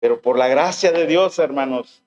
Pero 0.00 0.22
por 0.22 0.38
la 0.38 0.48
gracia 0.48 0.92
de 0.92 1.06
Dios, 1.06 1.38
hermanos, 1.38 2.02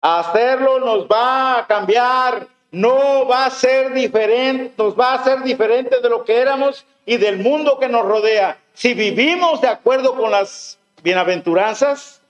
hacerlo 0.00 0.80
nos 0.80 1.06
va 1.06 1.60
a 1.60 1.66
cambiar 1.68 2.48
no 2.72 3.26
va 3.26 3.46
a 3.46 3.50
ser 3.50 3.92
diferente, 3.92 4.74
nos 4.76 4.98
va 4.98 5.14
a 5.14 5.24
ser 5.24 5.42
diferente 5.42 6.00
de 6.00 6.10
lo 6.10 6.24
que 6.24 6.36
éramos 6.36 6.84
y 7.04 7.16
del 7.16 7.38
mundo 7.38 7.78
que 7.78 7.88
nos 7.88 8.04
rodea. 8.04 8.58
Si 8.76 8.92
vivimos 8.92 9.62
de 9.62 9.68
acuerdo 9.68 10.14
con 10.14 10.30
las 10.30 10.78
bienaventuranzas, 11.02 12.20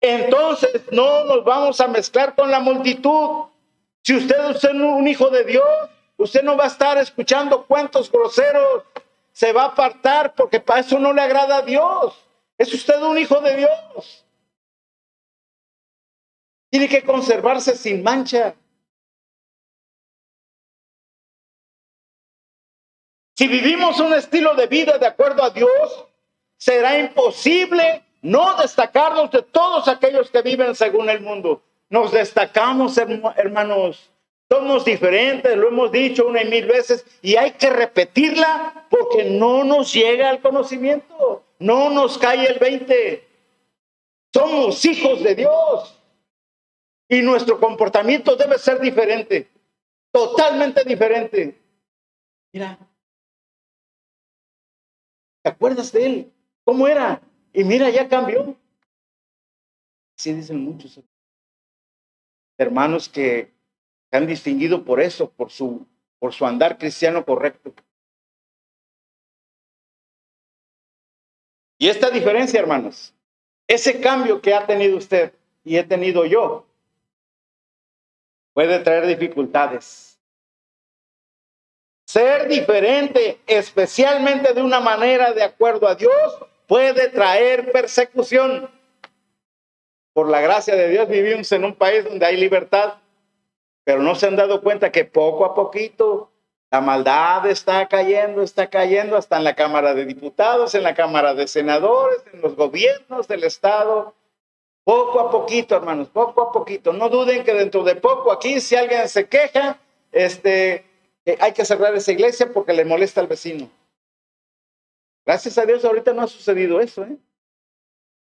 entonces 0.00 0.82
no 0.90 1.24
nos 1.26 1.44
vamos 1.44 1.80
a 1.80 1.86
mezclar 1.86 2.34
con 2.34 2.50
la 2.50 2.58
multitud. 2.58 3.46
Si 4.02 4.16
usted 4.16 4.50
es 4.50 4.64
un 4.64 5.06
hijo 5.06 5.30
de 5.30 5.44
Dios, 5.44 5.64
usted 6.16 6.42
no 6.42 6.56
va 6.56 6.64
a 6.64 6.66
estar 6.66 6.98
escuchando 6.98 7.66
cuentos 7.66 8.10
groseros, 8.10 8.82
se 9.30 9.52
va 9.52 9.62
a 9.62 9.66
apartar 9.66 10.34
porque 10.34 10.58
para 10.58 10.80
eso 10.80 10.98
no 10.98 11.12
le 11.12 11.22
agrada 11.22 11.58
a 11.58 11.62
Dios. 11.62 12.16
Es 12.58 12.74
usted 12.74 13.00
un 13.02 13.16
hijo 13.16 13.40
de 13.40 13.56
Dios. 13.56 14.26
Tiene 16.68 16.88
que 16.88 17.04
conservarse 17.04 17.76
sin 17.76 18.02
mancha. 18.02 18.56
Si 23.36 23.46
vivimos 23.48 24.00
un 24.00 24.14
estilo 24.14 24.54
de 24.54 24.66
vida 24.66 24.96
de 24.96 25.06
acuerdo 25.06 25.42
a 25.42 25.50
Dios, 25.50 26.06
será 26.56 26.98
imposible 26.98 28.02
no 28.22 28.56
destacarnos 28.56 29.30
de 29.30 29.42
todos 29.42 29.88
aquellos 29.88 30.30
que 30.30 30.40
viven 30.40 30.74
según 30.74 31.10
el 31.10 31.20
mundo. 31.20 31.62
Nos 31.90 32.12
destacamos, 32.12 32.96
hermanos. 32.96 34.10
Somos 34.48 34.84
diferentes, 34.84 35.54
lo 35.56 35.68
hemos 35.68 35.92
dicho 35.92 36.26
una 36.26 36.42
y 36.42 36.48
mil 36.48 36.66
veces, 36.66 37.04
y 37.20 37.36
hay 37.36 37.52
que 37.52 37.68
repetirla 37.68 38.86
porque 38.88 39.24
no 39.24 39.64
nos 39.64 39.92
llega 39.92 40.30
el 40.30 40.40
conocimiento, 40.40 41.44
no 41.58 41.90
nos 41.90 42.16
cae 42.16 42.46
el 42.46 42.58
20. 42.58 43.28
Somos 44.32 44.84
hijos 44.84 45.22
de 45.22 45.34
Dios 45.34 46.00
y 47.08 47.22
nuestro 47.22 47.58
comportamiento 47.58 48.36
debe 48.36 48.58
ser 48.58 48.80
diferente, 48.80 49.48
totalmente 50.12 50.84
diferente. 50.84 51.60
Mira, 52.52 52.78
¿te 55.46 55.50
acuerdas 55.50 55.92
de 55.92 56.06
él? 56.06 56.32
¿Cómo 56.64 56.88
era? 56.88 57.22
Y 57.52 57.62
mira, 57.62 57.88
ya 57.88 58.08
cambió. 58.08 58.56
Así 60.18 60.32
dicen 60.32 60.58
muchos 60.58 61.00
hermanos 62.58 63.08
que 63.08 63.54
se 64.10 64.16
han 64.16 64.26
distinguido 64.26 64.84
por 64.84 65.00
eso, 65.00 65.30
por 65.30 65.52
su, 65.52 65.86
por 66.18 66.32
su 66.32 66.44
andar 66.46 66.78
cristiano 66.78 67.24
correcto. 67.24 67.72
Y 71.78 71.90
esta 71.90 72.10
diferencia, 72.10 72.58
hermanos, 72.58 73.14
ese 73.68 74.00
cambio 74.00 74.42
que 74.42 74.52
ha 74.52 74.66
tenido 74.66 74.96
usted 74.96 75.32
y 75.62 75.76
he 75.76 75.84
tenido 75.84 76.24
yo, 76.26 76.66
puede 78.52 78.80
traer 78.80 79.06
dificultades. 79.06 80.05
Ser 82.16 82.48
diferente, 82.48 83.40
especialmente 83.46 84.54
de 84.54 84.62
una 84.62 84.80
manera 84.80 85.34
de 85.34 85.42
acuerdo 85.42 85.86
a 85.86 85.96
Dios, 85.96 86.38
puede 86.66 87.10
traer 87.10 87.70
persecución. 87.72 88.70
Por 90.14 90.30
la 90.30 90.40
gracia 90.40 90.74
de 90.76 90.88
Dios 90.88 91.10
vivimos 91.10 91.52
en 91.52 91.66
un 91.66 91.74
país 91.74 92.04
donde 92.04 92.24
hay 92.24 92.38
libertad, 92.38 92.94
pero 93.84 94.02
no 94.02 94.14
se 94.14 94.28
han 94.28 94.36
dado 94.36 94.62
cuenta 94.62 94.90
que 94.90 95.04
poco 95.04 95.44
a 95.44 95.54
poquito 95.54 96.30
la 96.70 96.80
maldad 96.80 97.46
está 97.48 97.86
cayendo, 97.86 98.40
está 98.40 98.70
cayendo 98.70 99.18
hasta 99.18 99.36
en 99.36 99.44
la 99.44 99.54
Cámara 99.54 99.92
de 99.92 100.06
Diputados, 100.06 100.74
en 100.74 100.84
la 100.84 100.94
Cámara 100.94 101.34
de 101.34 101.46
Senadores, 101.46 102.24
en 102.32 102.40
los 102.40 102.56
gobiernos 102.56 103.28
del 103.28 103.44
Estado. 103.44 104.14
Poco 104.84 105.20
a 105.20 105.30
poquito, 105.30 105.76
hermanos, 105.76 106.08
poco 106.08 106.44
a 106.44 106.50
poquito. 106.50 106.94
No 106.94 107.10
duden 107.10 107.44
que 107.44 107.52
dentro 107.52 107.84
de 107.84 107.96
poco 107.96 108.32
aquí, 108.32 108.58
si 108.62 108.74
alguien 108.74 109.06
se 109.06 109.28
queja, 109.28 109.78
este, 110.12 110.95
hay 111.40 111.52
que 111.52 111.64
cerrar 111.64 111.94
esa 111.94 112.12
iglesia 112.12 112.52
porque 112.52 112.72
le 112.72 112.84
molesta 112.84 113.20
al 113.20 113.26
vecino. 113.26 113.70
Gracias 115.24 115.58
a 115.58 115.66
Dios 115.66 115.84
ahorita 115.84 116.12
no 116.12 116.22
ha 116.22 116.28
sucedido 116.28 116.80
eso, 116.80 117.04
¿eh? 117.04 117.18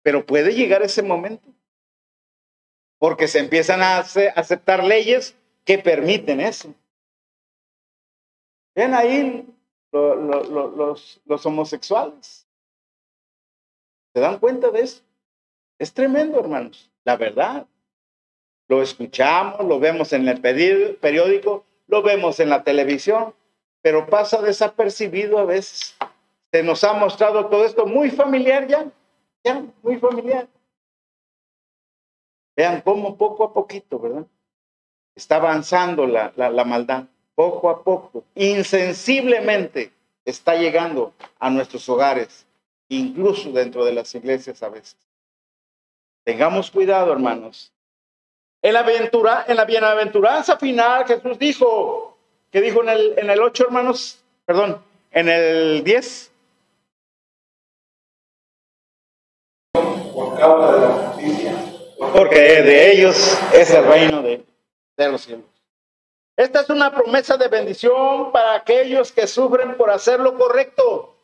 Pero 0.04 0.26
puede 0.26 0.54
llegar 0.54 0.82
ese 0.82 1.04
momento. 1.04 1.50
Porque 2.98 3.28
se 3.28 3.40
empiezan 3.40 3.82
a 3.82 3.98
aceptar 3.98 4.84
leyes 4.84 5.36
que 5.66 5.78
permiten 5.78 6.40
eso. 6.40 6.74
Ven 8.74 8.94
ahí 8.94 9.46
los, 9.92 11.22
los 11.26 11.46
homosexuales. 11.46 12.48
¿Se 14.14 14.22
dan 14.22 14.40
cuenta 14.40 14.72
de 14.72 14.80
eso? 14.82 15.04
Es 15.78 15.94
tremendo, 15.94 16.40
hermanos, 16.40 16.90
la 17.04 17.18
verdad. 17.18 17.68
Lo 18.70 18.82
escuchamos, 18.82 19.66
lo 19.66 19.80
vemos 19.80 20.12
en 20.14 20.28
el 20.28 20.42
periódico, 20.42 21.67
lo 21.88 22.02
vemos 22.02 22.40
en 22.40 22.50
la 22.50 22.64
televisión, 22.64 23.34
pero 23.82 24.08
pasa 24.08 24.42
desapercibido 24.42 25.40
a 25.40 25.46
veces. 25.46 25.98
Se 26.52 26.64
nos 26.64 26.84
ha 26.84 26.94
mostrado 26.94 27.48
todo 27.48 27.66
esto 27.66 27.86
muy 27.86 28.10
familiar 28.12 28.68
ya, 28.68 28.86
ya, 29.44 29.66
muy 29.82 29.98
familiar. 29.98 30.48
Vean 32.56 32.82
cómo 32.82 33.18
poco 33.18 33.44
a 33.44 33.54
poquito, 33.54 34.00
¿verdad? 34.00 34.26
Está 35.16 35.38
avanzando 35.38 36.08
la, 36.08 36.34
la, 36.36 36.64
maldad, 36.64 37.06
poco 37.36 37.70
a 37.70 37.84
poco, 37.84 38.24
insensiblemente 38.36 39.92
está 40.26 40.56
llegando 40.56 41.14
a 41.40 41.50
nuestros 41.50 41.88
hogares, 41.90 42.46
incluso 42.90 43.52
dentro 43.52 43.86
de 43.86 43.94
las 43.94 44.14
iglesias 44.14 44.62
a 44.64 44.70
veces. 44.70 44.98
Tengamos 46.24 46.70
cuidado, 46.70 47.12
hermanos. 47.12 47.72
En 48.68 48.74
la, 48.74 48.82
aventura, 48.82 49.46
en 49.48 49.56
la 49.56 49.64
bienaventuranza 49.64 50.58
final, 50.58 51.06
Jesús 51.08 51.40
dijo, 51.40 52.18
que 52.52 52.60
dijo 52.60 52.84
en 52.84 52.90
el, 52.90 53.18
en 53.18 53.30
el 53.30 53.42
8, 53.42 53.64
hermanos, 53.64 54.22
perdón, 54.46 54.84
en 55.10 55.30
el 55.30 55.86
10, 55.86 56.32
por 59.72 60.38
causa 60.38 60.76
de 60.76 60.82
la 60.82 60.94
justicia. 60.96 61.54
Porque 62.14 62.62
de 62.62 62.92
ellos 62.92 63.40
es 63.54 63.72
el 63.72 63.86
reino 63.86 64.22
de, 64.22 64.44
de 64.98 65.12
los 65.12 65.22
cielos. 65.22 65.46
Esta 66.36 66.60
es 66.60 66.70
una 66.70 66.94
promesa 66.94 67.38
de 67.38 67.48
bendición 67.48 68.34
para 68.34 68.56
aquellos 68.56 69.14
que 69.14 69.28
sufren 69.28 69.78
por 69.78 69.92
hacer 69.92 70.20
lo 70.20 70.38
correcto. 70.38 71.16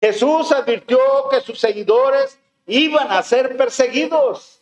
Jesús 0.00 0.52
advirtió 0.52 1.00
que 1.32 1.40
sus 1.40 1.58
seguidores 1.58 2.38
iban 2.64 3.10
a 3.10 3.20
ser 3.24 3.56
perseguidos. 3.56 4.60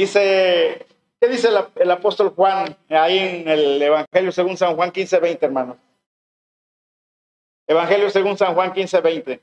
Dice, 0.00 0.86
¿qué 1.20 1.28
dice 1.28 1.48
el, 1.48 1.58
el, 1.76 1.90
apóstol 1.90 2.32
Juan 2.34 2.74
ahí 2.88 3.18
en 3.18 3.46
el 3.46 3.82
Evangelio 3.82 4.32
según 4.32 4.56
San 4.56 4.74
Juan 4.74 4.90
15, 4.90 5.18
20, 5.18 5.44
hermano? 5.44 5.76
Evangelio 7.68 8.08
según 8.08 8.38
San 8.38 8.54
Juan 8.54 8.72
15, 8.72 8.98
20. 9.02 9.42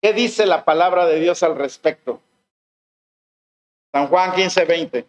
¿Qué 0.00 0.12
dice 0.14 0.46
la 0.46 0.64
palabra 0.64 1.04
de 1.04 1.20
Dios 1.20 1.42
al 1.42 1.54
respecto? 1.54 2.18
San 3.92 4.08
Juan 4.08 4.32
15, 4.32 4.64
20. 4.64 5.06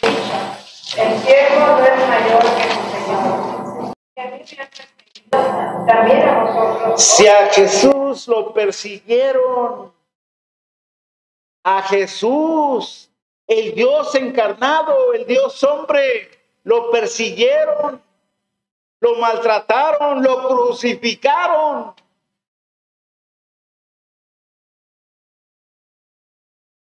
El 0.00 1.18
siervo 1.18 1.66
no 1.66 1.84
es 1.84 2.08
mayor 2.08 2.42
que 2.56 2.62
su 2.70 2.80
Señor. 3.04 3.94
También 5.86 6.22
a 6.22 6.44
nosotros. 6.44 7.02
Si 7.02 7.26
a 7.26 7.52
Jesús 7.52 8.26
lo 8.26 8.54
persiguieron, 8.54 9.93
a 11.64 11.82
Jesús, 11.82 13.10
el 13.46 13.74
Dios 13.74 14.14
encarnado, 14.14 15.14
el 15.14 15.26
Dios 15.26 15.62
hombre, 15.64 16.30
lo 16.62 16.90
persiguieron, 16.90 18.00
lo 19.00 19.14
maltrataron, 19.16 20.22
lo 20.22 20.46
crucificaron. 20.48 21.94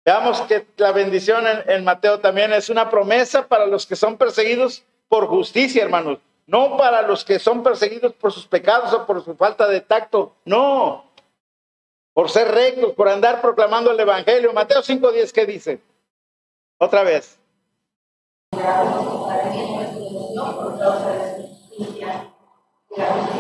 Veamos 0.04 0.40
que 0.42 0.64
la 0.76 0.92
bendición 0.92 1.44
en, 1.66 1.82
Mateo 1.82 2.20
también 2.20 2.52
es 2.52 2.70
una 2.70 2.88
promesa 2.88 3.48
para 3.48 3.66
los 3.66 3.86
que 3.86 3.96
son 3.96 4.16
perseguidos 4.16 4.84
por 5.08 5.26
justicia, 5.26 5.82
hermanos. 5.82 6.18
No 6.46 6.76
para 6.76 7.02
los 7.02 7.24
que 7.24 7.40
son 7.40 7.64
perseguidos 7.64 8.12
por 8.12 8.32
sus 8.32 8.46
pecados 8.46 8.92
o 8.92 9.04
por 9.04 9.24
su 9.24 9.34
falta 9.34 9.66
de 9.66 9.80
tacto. 9.80 10.36
No. 10.44 11.05
Por 12.16 12.31
ser 12.31 12.50
rectos, 12.50 12.94
por 12.94 13.11
andar 13.11 13.42
proclamando 13.42 13.90
el 13.90 14.00
Evangelio. 14.00 14.50
Mateo 14.55 14.81
5.10, 14.81 15.33
¿qué 15.33 15.44
dice? 15.44 15.83
Otra 16.79 17.02
vez. 17.02 17.38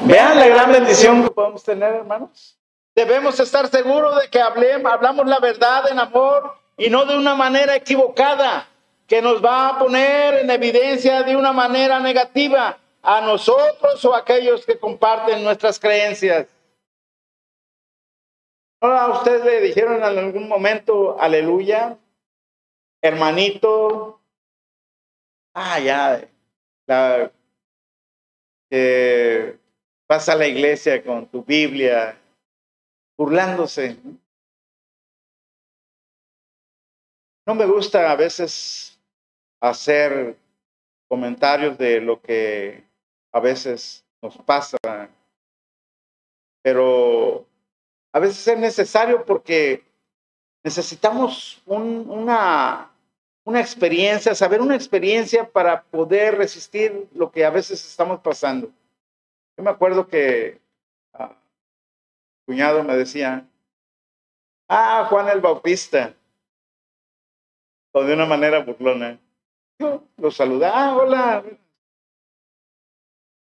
Vean 0.04 0.38
la 0.38 0.48
gran 0.48 0.72
bendición 0.72 1.22
que 1.22 1.30
podemos 1.30 1.64
tener, 1.64 1.94
hermanos. 1.94 2.58
Debemos 2.94 3.40
estar 3.40 3.66
seguros 3.68 4.20
de 4.20 4.28
que 4.28 4.42
hablemos, 4.42 4.92
hablamos 4.92 5.26
la 5.26 5.38
verdad 5.38 5.90
en 5.90 5.98
amor 5.98 6.52
y 6.76 6.90
no 6.90 7.06
de 7.06 7.16
una 7.16 7.34
manera 7.34 7.76
equivocada, 7.76 8.68
que 9.06 9.22
nos 9.22 9.42
va 9.42 9.68
a 9.68 9.78
poner 9.78 10.40
en 10.40 10.50
evidencia 10.50 11.22
de 11.22 11.34
una 11.34 11.54
manera 11.54 11.98
negativa 11.98 12.76
a 13.00 13.22
nosotros 13.22 14.04
o 14.04 14.14
a 14.14 14.18
aquellos 14.18 14.66
que 14.66 14.78
comparten 14.78 15.42
nuestras 15.42 15.80
creencias. 15.80 16.46
¿A 18.80 19.10
usted 19.10 19.42
le 19.44 19.60
dijeron 19.60 19.96
en 19.96 20.02
algún 20.02 20.48
momento, 20.48 21.18
aleluya, 21.18 21.98
hermanito? 23.02 24.20
Ah, 25.54 25.80
ya, 25.80 26.28
la, 26.86 27.32
que 28.68 29.58
vas 30.08 30.28
a 30.28 30.36
la 30.36 30.46
iglesia 30.46 31.02
con 31.02 31.26
tu 31.26 31.42
Biblia, 31.42 32.18
burlándose. 33.16 33.96
No 37.46 37.54
me 37.54 37.64
gusta 37.64 38.10
a 38.10 38.16
veces 38.16 39.00
hacer 39.60 40.36
comentarios 41.08 41.78
de 41.78 42.00
lo 42.00 42.20
que 42.20 42.84
a 43.32 43.40
veces 43.40 44.04
nos 44.20 44.36
pasa, 44.38 44.76
pero 46.62 47.46
a 48.16 48.18
veces 48.18 48.48
es 48.48 48.58
necesario 48.58 49.26
porque 49.26 49.84
necesitamos 50.64 51.60
una, 51.66 52.90
una 53.44 53.60
experiencia, 53.60 54.34
saber 54.34 54.62
una 54.62 54.74
experiencia 54.74 55.46
para 55.46 55.82
poder 55.82 56.38
resistir 56.38 57.10
lo 57.12 57.30
que 57.30 57.44
a 57.44 57.50
veces 57.50 57.86
estamos 57.86 58.20
pasando. 58.20 58.70
Yo 59.54 59.62
me 59.62 59.68
acuerdo 59.68 60.08
que 60.08 60.58
uh, 61.12 61.26
cuñado 62.46 62.82
me 62.84 62.96
decía, 62.96 63.46
ah, 64.66 65.06
Juan 65.10 65.28
el 65.28 65.42
Bautista, 65.42 66.14
o 67.92 68.02
de 68.02 68.14
una 68.14 68.24
manera 68.24 68.60
burlona. 68.60 69.20
Yo 69.78 70.04
lo 70.16 70.30
saludaba, 70.30 70.86
ah, 70.86 70.96
hola. 70.96 71.44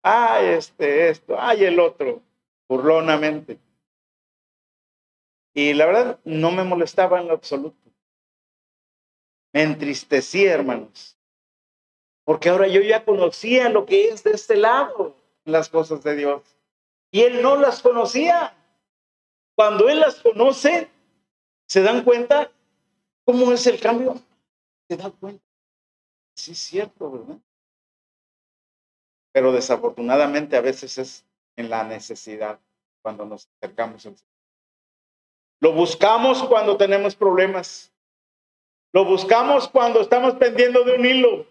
Ay, 0.02 0.46
este, 0.54 1.10
esto, 1.10 1.36
ay, 1.38 1.64
el 1.64 1.78
otro, 1.78 2.22
burlonamente. 2.66 3.58
Y 5.54 5.72
la 5.72 5.86
verdad, 5.86 6.20
no 6.24 6.50
me 6.50 6.64
molestaba 6.64 7.20
en 7.20 7.28
lo 7.28 7.34
absoluto. 7.34 7.78
Me 9.52 9.62
entristecía, 9.62 10.52
hermanos. 10.52 11.16
Porque 12.24 12.48
ahora 12.48 12.66
yo 12.66 12.80
ya 12.80 13.04
conocía 13.04 13.68
lo 13.68 13.86
que 13.86 14.08
es 14.08 14.24
de 14.24 14.32
este 14.32 14.56
lado, 14.56 15.14
las 15.44 15.68
cosas 15.68 16.02
de 16.02 16.16
Dios. 16.16 16.42
Y 17.12 17.22
él 17.22 17.40
no 17.40 17.56
las 17.56 17.80
conocía. 17.80 18.56
Cuando 19.54 19.88
él 19.88 20.00
las 20.00 20.16
conoce, 20.20 20.90
se 21.68 21.82
dan 21.82 22.02
cuenta 22.02 22.50
cómo 23.24 23.52
es 23.52 23.64
el 23.68 23.78
cambio. 23.78 24.16
Se 24.88 24.96
dan 24.96 25.12
cuenta. 25.12 25.44
Sí, 26.34 26.52
es 26.52 26.58
cierto, 26.58 27.12
¿verdad? 27.12 27.38
Pero 29.32 29.52
desafortunadamente 29.52 30.56
a 30.56 30.60
veces 30.60 30.98
es 30.98 31.24
en 31.54 31.70
la 31.70 31.84
necesidad 31.84 32.58
cuando 33.02 33.24
nos 33.24 33.48
acercamos 33.60 34.04
al 34.06 34.16
Señor. 34.16 34.33
Lo 35.64 35.72
buscamos 35.72 36.42
cuando 36.42 36.76
tenemos 36.76 37.16
problemas. 37.16 37.90
Lo 38.92 39.06
buscamos 39.06 39.66
cuando 39.66 40.02
estamos 40.02 40.34
pendiendo 40.34 40.84
de 40.84 40.92
un 40.92 41.06
hilo. 41.06 41.46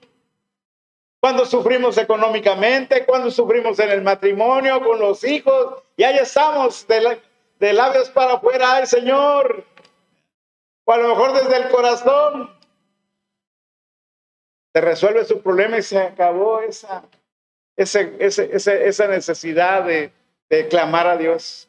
Cuando 1.20 1.48
sufrimos 1.48 1.98
económicamente, 1.98 3.08
cuando 3.08 3.32
sufrimos 3.32 3.80
en 3.80 3.90
el 3.90 4.04
matrimonio, 4.04 4.84
con 4.84 5.00
los 5.00 5.24
hijos, 5.24 5.82
y 5.98 6.04
ahí 6.04 6.20
estamos 6.20 6.86
de, 6.86 7.20
de 7.58 7.74
labios 7.74 8.12
para 8.12 8.34
afuera, 8.34 8.76
ay 8.76 8.86
Señor. 8.86 9.66
O 10.86 10.94
a 10.94 10.98
lo 10.98 11.08
mejor 11.08 11.34
desde 11.34 11.58
el 11.58 11.70
corazón. 11.70 12.56
Se 14.76 14.80
resuelve 14.80 15.26
su 15.26 15.42
problema 15.42 15.80
y 15.80 15.82
se 15.82 15.98
acabó 15.98 16.60
esa, 16.62 17.04
esa 17.76 19.08
necesidad 19.08 19.86
de, 19.86 20.12
de 20.50 20.68
clamar 20.68 21.08
a 21.08 21.18
Dios. 21.18 21.68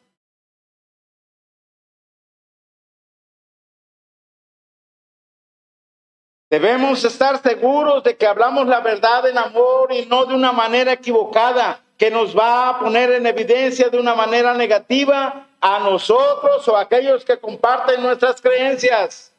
Debemos 6.49 7.03
estar 7.03 7.41
seguros 7.41 8.03
de 8.03 8.15
que 8.15 8.27
hablamos 8.27 8.67
la 8.67 8.79
verdad 8.79 9.27
en 9.27 9.37
amor 9.37 9.91
y 9.91 10.05
no 10.05 10.25
de 10.25 10.35
una 10.35 10.51
manera 10.51 10.93
equivocada, 10.93 11.81
que 11.97 12.11
nos 12.11 12.37
va 12.37 12.69
a 12.69 12.79
poner 12.79 13.11
en 13.13 13.25
evidencia 13.25 13.89
de 13.89 13.97
una 13.97 14.15
manera 14.15 14.53
negativa 14.53 15.47
a 15.59 15.79
nosotros 15.79 16.67
o 16.67 16.77
a 16.77 16.81
aquellos 16.81 17.25
que 17.25 17.39
comparten 17.39 18.01
nuestras 18.03 18.41
creencias. 18.41 19.33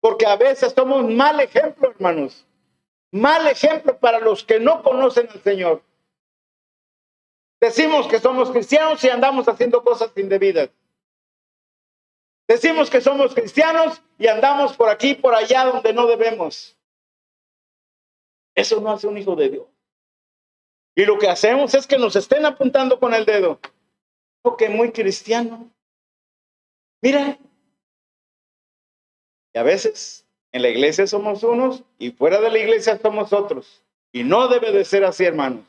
Porque 0.00 0.26
a 0.26 0.36
veces 0.36 0.74
somos 0.74 1.08
mal 1.08 1.40
ejemplo, 1.40 1.90
hermanos. 1.90 2.44
Mal 3.10 3.46
ejemplo 3.46 3.96
para 3.96 4.20
los 4.20 4.44
que 4.44 4.60
no 4.60 4.82
conocen 4.82 5.28
al 5.32 5.40
Señor. 5.40 5.82
Decimos 7.60 8.06
que 8.06 8.18
somos 8.18 8.50
cristianos 8.50 9.02
y 9.02 9.08
andamos 9.08 9.48
haciendo 9.48 9.82
cosas 9.82 10.10
indebidas. 10.16 10.68
Decimos 12.48 12.90
que 12.90 13.00
somos 13.00 13.34
cristianos 13.34 14.00
y 14.18 14.28
andamos 14.28 14.76
por 14.76 14.88
aquí, 14.88 15.14
por 15.14 15.34
allá 15.34 15.64
donde 15.64 15.92
no 15.92 16.06
debemos. 16.06 16.76
Eso 18.54 18.80
no 18.80 18.90
hace 18.90 19.06
un 19.06 19.18
hijo 19.18 19.34
de 19.34 19.50
Dios. 19.50 19.66
Y 20.94 21.04
lo 21.04 21.18
que 21.18 21.28
hacemos 21.28 21.74
es 21.74 21.86
que 21.86 21.98
nos 21.98 22.16
estén 22.16 22.46
apuntando 22.46 22.98
con 22.98 23.12
el 23.14 23.24
dedo. 23.24 23.60
Que 24.58 24.68
muy 24.68 24.92
cristiano. 24.92 25.70
Mira. 27.02 27.38
Y 29.52 29.58
a 29.58 29.62
veces 29.62 30.24
en 30.52 30.62
la 30.62 30.68
iglesia 30.68 31.06
somos 31.06 31.42
unos 31.42 31.82
y 31.98 32.12
fuera 32.12 32.40
de 32.40 32.50
la 32.50 32.58
iglesia 32.58 32.98
somos 32.98 33.32
otros. 33.32 33.84
Y 34.12 34.22
no 34.22 34.48
debe 34.48 34.70
de 34.72 34.84
ser 34.84 35.04
así, 35.04 35.24
hermanos. 35.24 35.64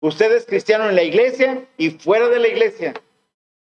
Usted 0.00 0.30
es 0.32 0.46
cristiano 0.46 0.88
en 0.88 0.94
la 0.94 1.02
iglesia 1.02 1.66
y 1.76 1.90
fuera 1.90 2.28
de 2.28 2.38
la 2.38 2.48
iglesia. 2.48 2.94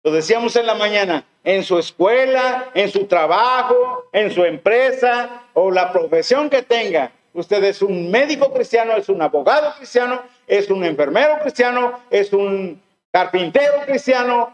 Lo 0.05 0.12
decíamos 0.12 0.55
en 0.57 0.67
la 0.67 0.75
mañana, 0.75 1.25
en 1.43 1.64
su 1.64 1.79
escuela, 1.79 2.71
en 2.75 2.90
su 2.90 3.07
trabajo, 3.07 4.05
en 4.12 4.31
su 4.31 4.45
empresa 4.45 5.45
o 5.55 5.71
la 5.71 5.90
profesión 5.93 6.51
que 6.51 6.62
tenga. 6.62 7.11
Usted 7.33 7.64
es 7.64 7.81
un 7.81 8.11
médico 8.11 8.53
cristiano, 8.53 8.93
es 8.93 9.09
un 9.09 9.23
abogado 9.23 9.75
cristiano, 9.79 10.23
es 10.47 10.71
un 10.71 10.85
enfermero 10.85 11.38
cristiano, 11.40 12.01
es 12.11 12.35
un 12.35 12.83
carpintero 13.11 13.81
cristiano, 13.87 14.53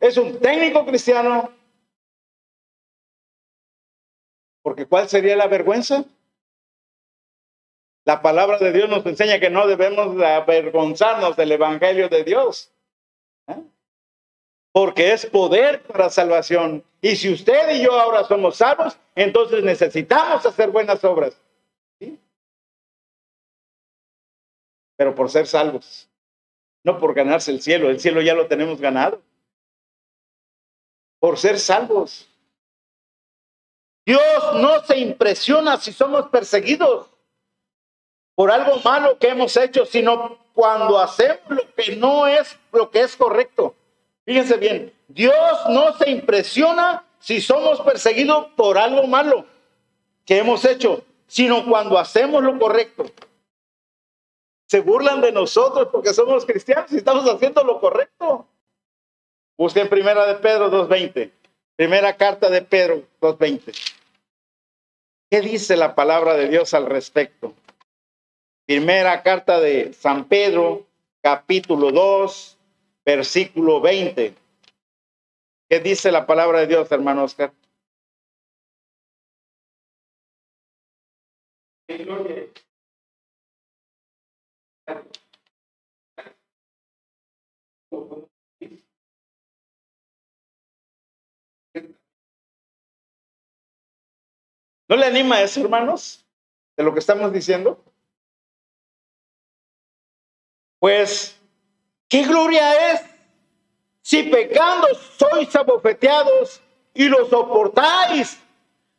es 0.00 0.16
un 0.16 0.40
técnico 0.40 0.86
cristiano. 0.86 1.52
Porque 4.62 4.86
¿cuál 4.86 5.10
sería 5.10 5.36
la 5.36 5.46
vergüenza? 5.46 6.04
La 8.06 8.22
palabra 8.22 8.56
de 8.56 8.72
Dios 8.72 8.88
nos 8.88 9.04
enseña 9.04 9.40
que 9.40 9.50
no 9.50 9.66
debemos 9.66 10.18
avergonzarnos 10.22 11.36
del 11.36 11.52
Evangelio 11.52 12.08
de 12.08 12.24
Dios. 12.24 12.72
¿Eh? 13.46 13.62
Porque 14.72 15.12
es 15.12 15.26
poder 15.26 15.82
para 15.82 16.10
salvación. 16.10 16.84
Y 17.00 17.16
si 17.16 17.32
usted 17.32 17.74
y 17.76 17.82
yo 17.82 17.98
ahora 17.98 18.24
somos 18.24 18.56
salvos, 18.56 18.98
entonces 19.14 19.62
necesitamos 19.64 20.44
hacer 20.44 20.70
buenas 20.70 21.02
obras. 21.04 21.40
Pero 24.96 25.14
por 25.14 25.30
ser 25.30 25.46
salvos, 25.46 26.08
no 26.82 26.98
por 26.98 27.14
ganarse 27.14 27.52
el 27.52 27.62
cielo, 27.62 27.88
el 27.88 28.00
cielo 28.00 28.20
ya 28.20 28.34
lo 28.34 28.48
tenemos 28.48 28.80
ganado. 28.80 29.22
Por 31.20 31.38
ser 31.38 31.58
salvos. 31.58 32.28
Dios 34.04 34.54
no 34.54 34.82
se 34.84 34.98
impresiona 34.98 35.76
si 35.76 35.92
somos 35.92 36.28
perseguidos 36.28 37.08
por 38.34 38.50
algo 38.50 38.78
malo 38.84 39.18
que 39.18 39.28
hemos 39.28 39.56
hecho, 39.56 39.84
sino 39.84 40.38
cuando 40.54 40.98
hacemos 40.98 41.40
lo 41.48 41.74
que 41.74 41.96
no 41.96 42.26
es 42.26 42.58
lo 42.72 42.90
que 42.90 43.00
es 43.02 43.16
correcto. 43.16 43.74
Fíjense 44.28 44.58
bien, 44.58 44.92
Dios 45.08 45.58
no 45.70 45.96
se 45.96 46.10
impresiona 46.10 47.02
si 47.18 47.40
somos 47.40 47.80
perseguidos 47.80 48.48
por 48.56 48.76
algo 48.76 49.06
malo 49.06 49.46
que 50.26 50.36
hemos 50.36 50.66
hecho, 50.66 51.02
sino 51.26 51.64
cuando 51.64 51.98
hacemos 51.98 52.42
lo 52.42 52.58
correcto. 52.58 53.06
Se 54.66 54.80
burlan 54.80 55.22
de 55.22 55.32
nosotros 55.32 55.88
porque 55.90 56.12
somos 56.12 56.44
cristianos 56.44 56.92
y 56.92 56.98
estamos 56.98 57.24
haciendo 57.24 57.64
lo 57.64 57.80
correcto. 57.80 58.46
Busquen 59.56 59.88
primera 59.88 60.26
de 60.26 60.34
Pedro 60.34 60.70
2.20. 60.70 61.30
Primera 61.74 62.14
carta 62.18 62.50
de 62.50 62.60
Pedro 62.60 63.04
2.20. 63.22 63.74
¿Qué 65.30 65.40
dice 65.40 65.74
la 65.74 65.94
palabra 65.94 66.34
de 66.34 66.48
Dios 66.48 66.74
al 66.74 66.84
respecto? 66.84 67.54
Primera 68.66 69.22
carta 69.22 69.58
de 69.58 69.94
San 69.94 70.26
Pedro, 70.26 70.84
capítulo 71.22 71.92
2, 71.92 72.57
versículo 73.08 73.80
20. 73.80 74.34
¿Qué 75.70 75.80
dice 75.80 76.12
la 76.12 76.26
palabra 76.26 76.60
de 76.60 76.66
Dios, 76.66 76.92
hermano 76.92 77.24
Oscar? 77.24 77.54
¿No 94.90 94.96
le 94.96 95.06
anima 95.06 95.40
eso, 95.40 95.62
hermanos? 95.62 96.26
De 96.76 96.84
lo 96.84 96.92
que 96.92 96.98
estamos 96.98 97.32
diciendo. 97.32 97.82
Pues 100.78 101.37
¿Qué 102.08 102.24
gloria 102.24 102.92
es 102.92 103.02
si 104.00 104.22
pecando 104.24 104.88
sois 104.94 105.54
abofeteados 105.54 106.62
y 106.94 107.08
lo 107.08 107.26
soportáis? 107.26 108.40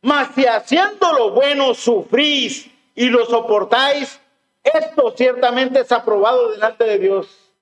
Mas 0.02 0.34
si 0.34 0.46
haciendo 0.46 1.12
lo 1.12 1.32
bueno 1.32 1.74
sufrís 1.74 2.70
y 2.94 3.08
lo 3.08 3.26
soportáis, 3.26 4.20
esto 4.62 5.12
ciertamente 5.16 5.80
es 5.80 5.92
aprobado 5.92 6.50
delante 6.52 6.84
de 6.84 6.98
Dios. 6.98 7.52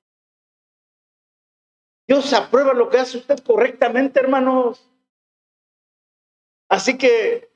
Dios 2.07 2.33
aprueba 2.33 2.73
lo 2.73 2.89
que 2.89 2.99
hace 2.99 3.19
usted 3.19 3.39
correctamente, 3.41 4.21
hermanos. 4.21 4.83
Así 6.69 6.97
que, 6.97 7.51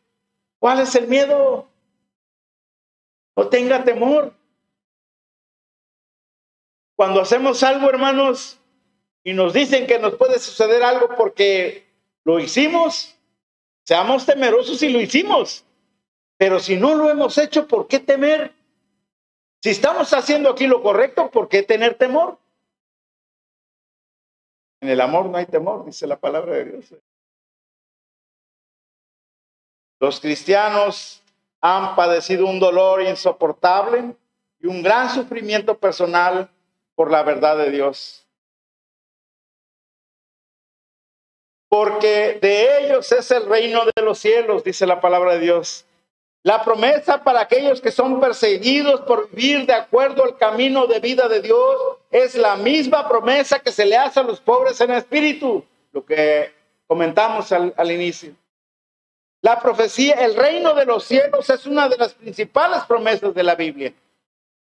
¿cuál 0.58 0.80
es 0.80 0.94
el 0.94 1.08
miedo? 1.08 1.68
No 3.36 3.48
tenga 3.48 3.84
temor. 3.84 4.34
Cuando 7.02 7.20
hacemos 7.20 7.64
algo, 7.64 7.90
hermanos, 7.90 8.60
y 9.24 9.32
nos 9.32 9.52
dicen 9.52 9.88
que 9.88 9.98
nos 9.98 10.14
puede 10.14 10.38
suceder 10.38 10.84
algo 10.84 11.08
porque 11.16 11.84
lo 12.22 12.38
hicimos, 12.38 13.18
Seamos 13.82 14.24
temerosos 14.24 14.78
si 14.78 14.88
lo 14.88 15.00
hicimos. 15.00 15.64
Pero 16.36 16.60
si 16.60 16.76
no 16.76 16.94
lo 16.94 17.10
hemos 17.10 17.36
hecho, 17.38 17.66
¿por 17.66 17.88
qué 17.88 17.98
temer? 17.98 18.54
Si 19.60 19.70
estamos 19.70 20.12
haciendo 20.12 20.48
aquí 20.48 20.68
lo 20.68 20.80
correcto, 20.80 21.28
¿por 21.28 21.48
qué 21.48 21.64
tener 21.64 21.94
temor? 21.94 22.38
En 24.80 24.88
el 24.88 25.00
amor 25.00 25.26
no 25.26 25.38
hay 25.38 25.46
temor, 25.46 25.84
dice 25.84 26.06
la 26.06 26.20
palabra 26.20 26.52
de 26.52 26.64
Dios. 26.66 26.94
Los 29.98 30.20
cristianos 30.20 31.20
han 31.60 31.96
padecido 31.96 32.46
un 32.46 32.60
dolor 32.60 33.02
insoportable 33.02 34.14
y 34.60 34.68
un 34.68 34.84
gran 34.84 35.10
sufrimiento 35.10 35.76
personal 35.76 36.48
por 36.94 37.10
la 37.10 37.22
verdad 37.22 37.56
de 37.56 37.70
Dios. 37.70 38.26
Porque 41.68 42.38
de 42.40 42.80
ellos 42.80 43.10
es 43.12 43.30
el 43.30 43.46
reino 43.46 43.84
de 43.84 44.02
los 44.02 44.18
cielos, 44.18 44.62
dice 44.62 44.86
la 44.86 45.00
palabra 45.00 45.32
de 45.34 45.40
Dios. 45.40 45.86
La 46.42 46.64
promesa 46.64 47.22
para 47.22 47.40
aquellos 47.40 47.80
que 47.80 47.92
son 47.92 48.20
perseguidos 48.20 49.02
por 49.02 49.30
vivir 49.30 49.64
de 49.64 49.74
acuerdo 49.74 50.24
al 50.24 50.36
camino 50.36 50.86
de 50.86 50.98
vida 50.98 51.28
de 51.28 51.40
Dios 51.40 51.76
es 52.10 52.34
la 52.34 52.56
misma 52.56 53.08
promesa 53.08 53.60
que 53.60 53.70
se 53.70 53.86
le 53.86 53.96
hace 53.96 54.20
a 54.20 54.24
los 54.24 54.40
pobres 54.40 54.80
en 54.80 54.90
espíritu, 54.90 55.64
lo 55.92 56.04
que 56.04 56.52
comentamos 56.86 57.52
al, 57.52 57.72
al 57.76 57.90
inicio. 57.92 58.34
La 59.40 59.60
profecía, 59.60 60.14
el 60.14 60.34
reino 60.34 60.74
de 60.74 60.84
los 60.84 61.04
cielos 61.04 61.48
es 61.48 61.64
una 61.66 61.88
de 61.88 61.96
las 61.96 62.12
principales 62.14 62.82
promesas 62.84 63.32
de 63.34 63.42
la 63.42 63.54
Biblia. 63.54 63.92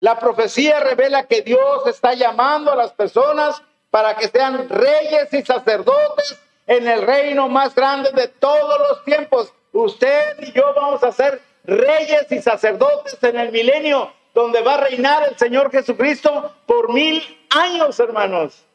La 0.04 0.20
profecía 0.20 0.82
revela 0.82 1.28
que 1.28 1.44
Dios 1.44 1.88
está 1.88 2.14
llamando 2.14 2.74
a 2.74 2.76
las 2.76 2.92
personas 2.92 3.64
para 3.90 4.18
que 4.18 4.28
sean 4.28 4.68
reyes 4.68 5.34
y 5.34 5.44
sacerdotes 5.44 6.38
en 6.68 6.90
el 6.90 7.04
reino 7.04 7.48
más 7.48 7.74
grande 7.74 8.12
de 8.12 8.28
todos 8.28 8.80
los 8.80 9.06
tiempos. 9.06 9.54
Usted 9.72 10.42
y 10.42 10.52
yo 10.52 10.74
vamos 10.76 11.02
a 11.06 11.14
ser 11.14 11.42
reyes 11.64 12.30
y 12.30 12.42
sacerdotes 12.42 13.18
en 13.24 13.40
el 13.40 13.54
milenio, 13.54 14.12
donde 14.34 14.62
va 14.62 14.74
a 14.74 14.82
reinar 14.82 15.30
el 15.30 15.38
Señor 15.38 15.72
Jesucristo 15.72 16.54
por 16.66 16.92
mil 16.92 17.24
años, 17.52 17.98
hermanos. 17.98 18.66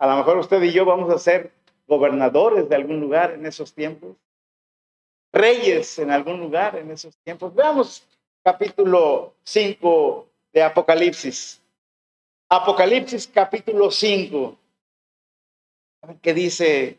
A 0.00 0.08
lo 0.08 0.16
mejor 0.16 0.38
usted 0.38 0.60
y 0.64 0.72
yo 0.72 0.84
vamos 0.84 1.14
a 1.14 1.20
ser 1.20 1.52
gobernadores 1.86 2.68
de 2.68 2.74
algún 2.74 2.98
lugar 2.98 3.30
en 3.30 3.46
esos 3.46 3.72
tiempos, 3.72 4.16
reyes 5.32 5.98
en 5.98 6.10
algún 6.10 6.40
lugar 6.40 6.76
en 6.76 6.90
esos 6.90 7.16
tiempos. 7.18 7.54
Veamos 7.54 8.06
capítulo 8.42 9.34
5 9.44 10.28
de 10.52 10.62
Apocalipsis. 10.62 11.60
Apocalipsis 12.48 13.26
capítulo 13.26 13.90
5. 13.90 14.56
¿Qué 16.22 16.34
dice 16.34 16.98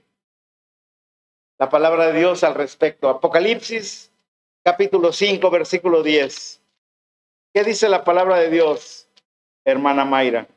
la 1.60 1.70
palabra 1.70 2.08
de 2.08 2.20
Dios 2.20 2.44
al 2.44 2.56
respecto. 2.56 3.10
Apocalipsis 3.10 4.12
capítulo 4.64 5.12
5, 5.12 5.52
versículo 5.52 6.02
10. 6.02 6.62
¿Qué 7.54 7.64
dice 7.64 7.90
la 7.90 8.04
palabra 8.04 8.38
de 8.38 8.50
Dios, 8.50 9.10
hermana 9.66 10.06
Mayra? 10.06 10.48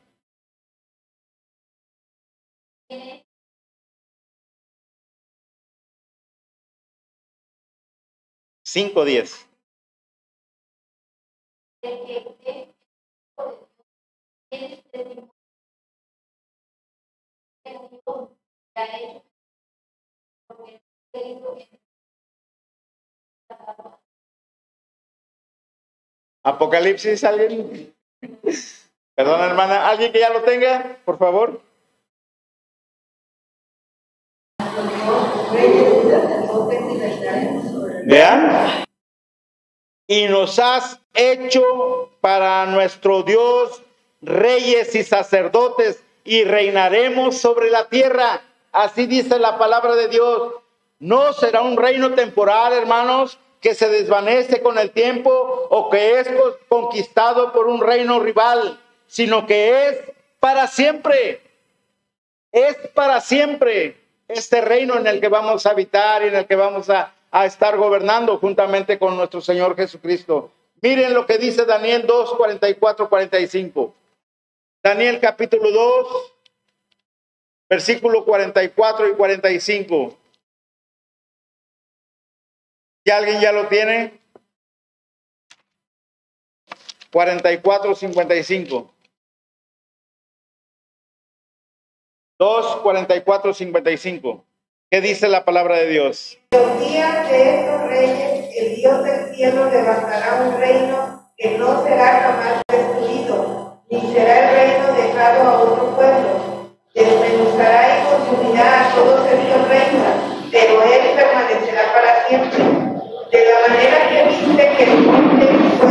Cinco 8.73 9.05
diez. 9.05 9.47
Apocalipsis, 26.41 27.23
alguien. 27.23 27.95
Perdón, 29.13 29.41
hermana, 29.41 29.87
alguien 29.87 30.11
que 30.11 30.19
ya 30.19 30.31
lo 30.31 30.41
tenga, 30.41 30.97
por 31.05 31.19
favor. 31.19 31.61
Vean. 38.05 38.85
Y 40.07 40.25
nos 40.25 40.59
has 40.59 40.99
hecho 41.13 42.11
para 42.21 42.65
nuestro 42.65 43.23
Dios 43.23 43.81
reyes 44.21 44.95
y 44.95 45.03
sacerdotes 45.03 46.03
y 46.23 46.43
reinaremos 46.43 47.37
sobre 47.37 47.69
la 47.69 47.87
tierra. 47.89 48.41
Así 48.71 49.05
dice 49.05 49.39
la 49.39 49.57
palabra 49.57 49.95
de 49.95 50.07
Dios. 50.07 50.53
No 50.99 51.33
será 51.33 51.61
un 51.61 51.77
reino 51.77 52.13
temporal, 52.13 52.73
hermanos, 52.73 53.39
que 53.61 53.75
se 53.75 53.89
desvanece 53.89 54.61
con 54.61 54.77
el 54.77 54.91
tiempo 54.91 55.31
o 55.69 55.89
que 55.89 56.19
es 56.19 56.29
conquistado 56.67 57.51
por 57.53 57.67
un 57.67 57.81
reino 57.81 58.19
rival, 58.19 58.79
sino 59.07 59.45
que 59.45 59.87
es 59.87 59.97
para 60.39 60.67
siempre. 60.67 61.41
Es 62.51 62.75
para 62.93 63.21
siempre 63.21 63.97
este 64.27 64.61
reino 64.61 64.97
en 64.97 65.07
el 65.07 65.19
que 65.19 65.27
vamos 65.27 65.65
a 65.65 65.71
habitar 65.71 66.23
y 66.23 66.27
en 66.27 66.35
el 66.35 66.45
que 66.45 66.55
vamos 66.55 66.89
a, 66.89 67.13
a 67.35 67.47
estar 67.47 67.75
gobernando 67.77 68.37
juntamente 68.37 68.99
con 68.99 69.17
nuestro 69.17 69.41
Señor 69.41 69.75
Jesucristo. 69.75 70.51
Miren 70.83 71.15
lo 71.15 71.25
que 71.25 71.39
dice 71.39 71.65
Daniel 71.65 72.05
2, 72.05 72.35
44, 72.35 73.09
45. 73.09 73.95
Daniel 74.83 75.19
capítulo 75.19 75.71
2, 75.71 76.33
versículo 77.67 78.23
44 78.23 79.09
y 79.09 79.15
45. 79.15 80.15
¿Y 83.03 83.09
alguien 83.09 83.41
ya 83.41 83.51
lo 83.51 83.67
tiene? 83.67 84.21
44, 87.11 87.95
55. 87.95 88.93
2, 92.37 92.75
44, 92.83 93.53
55. 93.55 94.45
¿Qué 94.93 95.01
dice 95.01 95.27
la 95.27 95.43
palabra 95.43 95.77
de 95.77 95.87
Dios? 95.87 96.37
Los 96.51 96.79
días 96.79 97.27
de 97.27 97.61
estos 97.61 97.81
reyes, 97.87 98.55
el 98.55 98.75
Dios 98.75 99.03
del 99.03 99.33
cielo 99.33 99.67
levantará 99.71 100.43
un 100.45 100.59
reino 100.59 101.31
que 101.35 101.57
no 101.57 101.83
será 101.83 102.21
jamás 102.21 102.61
destruido, 102.67 103.81
ni 103.89 104.13
será 104.13 104.37
el 104.37 104.55
reino 104.55 104.93
dejado 104.93 105.49
a 105.49 105.57
otro 105.63 105.95
pueblo. 105.95 106.69
Desmenuzará 106.93 107.87
y 107.89 108.03
consumirá 108.05 108.81
a 108.81 108.93
todos 108.93 109.25
estos 109.31 109.67
reinos, 109.67 110.13
pero 110.51 110.83
él 110.83 111.01
permanecerá 111.15 111.91
para 111.91 112.27
siempre 112.27 112.63
de 113.31 113.45
la 113.45 113.67
manera 113.67 114.09
que 114.09 114.23
viste 114.25 114.75
que, 114.77 114.85
fue 114.85 115.89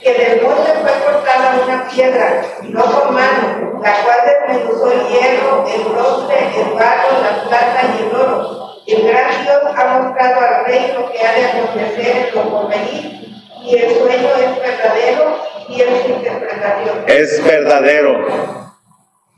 que 0.00 0.14
del 0.14 0.40
monte 0.40 0.70
fue 0.70 0.92
cortada 1.04 1.64
una 1.64 1.88
piedra, 1.88 2.44
no 2.62 2.80
con 2.80 3.12
mano, 3.12 3.73
la 3.84 4.02
cual 4.02 4.18
desmenuzó 4.24 4.90
el 4.90 5.08
hierro, 5.08 5.66
el 5.68 5.82
bronce, 5.84 6.38
el 6.58 6.72
barro, 6.72 7.20
la 7.22 7.44
plata 7.44 7.80
y 7.82 8.02
el 8.02 8.14
oro. 8.16 8.80
El 8.86 9.08
gran 9.08 9.44
Dios 9.44 9.62
ha 9.76 9.98
mostrado 9.98 10.40
al 10.40 10.64
rey 10.64 10.92
lo 10.94 11.12
que 11.12 11.18
ha 11.20 11.34
de 11.34 11.44
acontecer 11.44 12.28
en 12.28 12.34
lo 12.34 12.50
porvenir, 12.50 13.34
y 13.62 13.76
el 13.76 13.94
sueño 13.94 14.28
es 14.36 14.58
verdadero 14.58 15.42
y 15.68 15.80
es 15.80 16.02
su 16.02 16.08
interpretación. 16.08 17.04
Es 17.06 17.44
verdadero. 17.44 18.72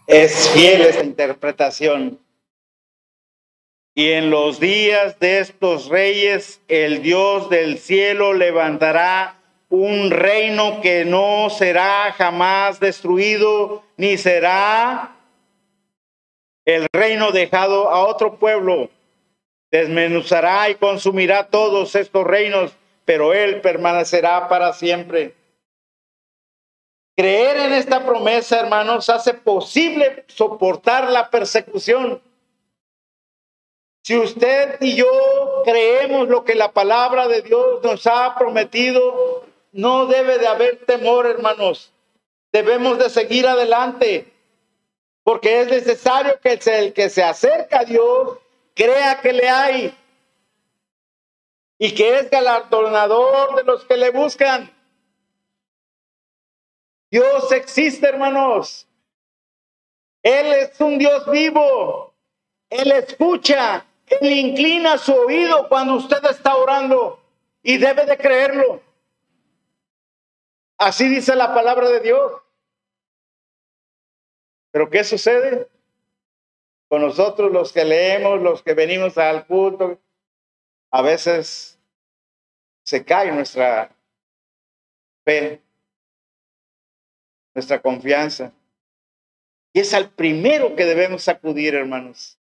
Es 0.07 0.49
fiel 0.51 0.83
esta 0.83 1.03
interpretación. 1.03 2.21
Y 3.95 4.13
en 4.13 4.31
los 4.31 4.61
días 4.61 5.19
de 5.19 5.41
estos 5.41 5.89
reyes, 5.89 6.61
el 6.69 7.03
Dios 7.03 7.51
del 7.51 7.79
cielo 7.79 8.33
levantará 8.33 9.41
un 9.77 10.11
reino 10.11 10.81
que 10.81 11.05
no 11.05 11.51
será 11.51 12.12
jamás 12.12 12.81
destruido, 12.81 13.83
ni 13.97 14.17
será 14.19 15.17
el 16.65 16.87
reino 16.93 17.33
dejado 17.33 17.91
a 17.91 18.07
otro 18.07 18.37
pueblo. 18.37 18.91
Desmenuzará 19.71 20.71
y 20.71 20.77
consumirá 20.77 21.49
todos 21.49 21.95
estos 21.95 22.25
reinos, 22.25 22.77
pero 23.05 23.35
Él 23.35 23.61
permanecerá 23.61 24.49
para 24.49 24.73
siempre. 24.73 25.35
Creer 27.17 27.57
en 27.57 27.73
esta 27.73 28.05
promesa, 28.05 28.61
hermanos, 28.61 29.09
hace 29.09 29.35
posible 29.35 30.25
soportar 30.29 31.11
la 31.11 31.31
persecución 31.31 32.21
si 34.07 34.17
usted 34.17 34.77
y 34.81 34.95
yo 34.95 35.05
creemos 35.65 36.29
lo 36.29 36.45
que 36.45 36.55
la 36.55 36.71
palabra 36.71 37.27
de 37.27 37.43
Dios 37.43 37.83
nos 37.83 38.07
ha 38.07 38.37
prometido, 38.39 39.45
no 39.77 40.07
debe 40.07 40.39
de 40.39 40.47
haber 40.47 40.85
temor, 40.87 41.27
hermanos. 41.27 41.93
Debemos 42.51 42.99
de 42.99 43.11
seguir 43.11 43.47
adelante, 43.47 44.33
porque 45.23 45.61
es 45.61 45.69
necesario 45.69 46.41
que 46.41 46.59
el 46.65 46.93
que 46.95 47.11
se 47.11 47.23
acerca 47.23 47.81
a 47.81 47.85
Dios 47.85 48.39
crea 48.75 49.21
que 49.21 49.33
le 49.35 49.49
hay 49.49 49.95
y 51.79 51.95
que 51.95 52.19
es 52.19 52.31
galardonador 52.31 53.57
de 53.57 53.65
los 53.65 53.85
que 53.85 53.99
le 53.99 54.11
buscan. 54.11 54.75
Dios 57.11 57.53
existe, 57.53 58.09
hermanos. 58.09 58.87
Él 60.23 60.47
es 60.55 60.81
un 60.81 60.99
Dios 60.99 61.31
vivo. 61.31 62.15
Él 62.71 62.93
escucha, 62.93 63.85
Él 64.07 64.33
inclina 64.33 64.97
su 64.97 65.12
oído 65.12 65.69
cuando 65.69 65.95
usted 65.97 66.25
está 66.31 66.57
orando 66.57 67.21
y 67.62 67.77
debe 67.77 68.07
de 68.07 68.17
creerlo. 68.17 68.86
Así 70.79 71.09
dice 71.09 71.35
la 71.35 71.55
palabra 71.55 71.89
de 71.89 72.01
Dios. 72.01 72.33
Pero 74.71 74.91
¿qué 74.91 75.05
sucede? 75.05 75.69
Con 76.89 77.01
nosotros 77.01 77.51
los 77.51 77.73
que 77.73 77.85
leemos, 77.85 78.43
los 78.43 78.62
que 78.62 78.75
venimos 78.75 79.17
al 79.17 79.47
culto, 79.47 79.99
a 80.91 81.03
veces 81.03 81.79
se 82.83 83.05
cae 83.05 83.33
nuestra 83.33 83.91
fe, 85.25 85.62
nuestra 87.55 87.81
confianza. 87.81 88.53
Y 89.73 89.81
es 89.81 89.93
al 89.95 90.11
primero 90.11 90.77
que 90.77 90.85
debemos 90.85 91.27
acudir, 91.29 91.75
hermanos, 91.75 92.39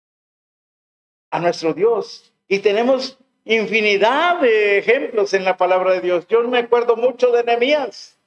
a 1.29 1.39
nuestro 1.39 1.73
Dios. 1.73 2.33
Y 2.47 2.59
tenemos 2.59 3.19
infinidad 3.45 4.39
de 4.41 4.77
ejemplos 4.77 5.33
en 5.33 5.43
la 5.43 5.57
palabra 5.57 5.93
de 5.93 6.01
Dios. 6.01 6.27
Yo 6.27 6.41
me 6.47 6.59
acuerdo 6.59 6.95
mucho 6.95 7.31
de 7.31 7.43
Nehemías. 7.43 8.17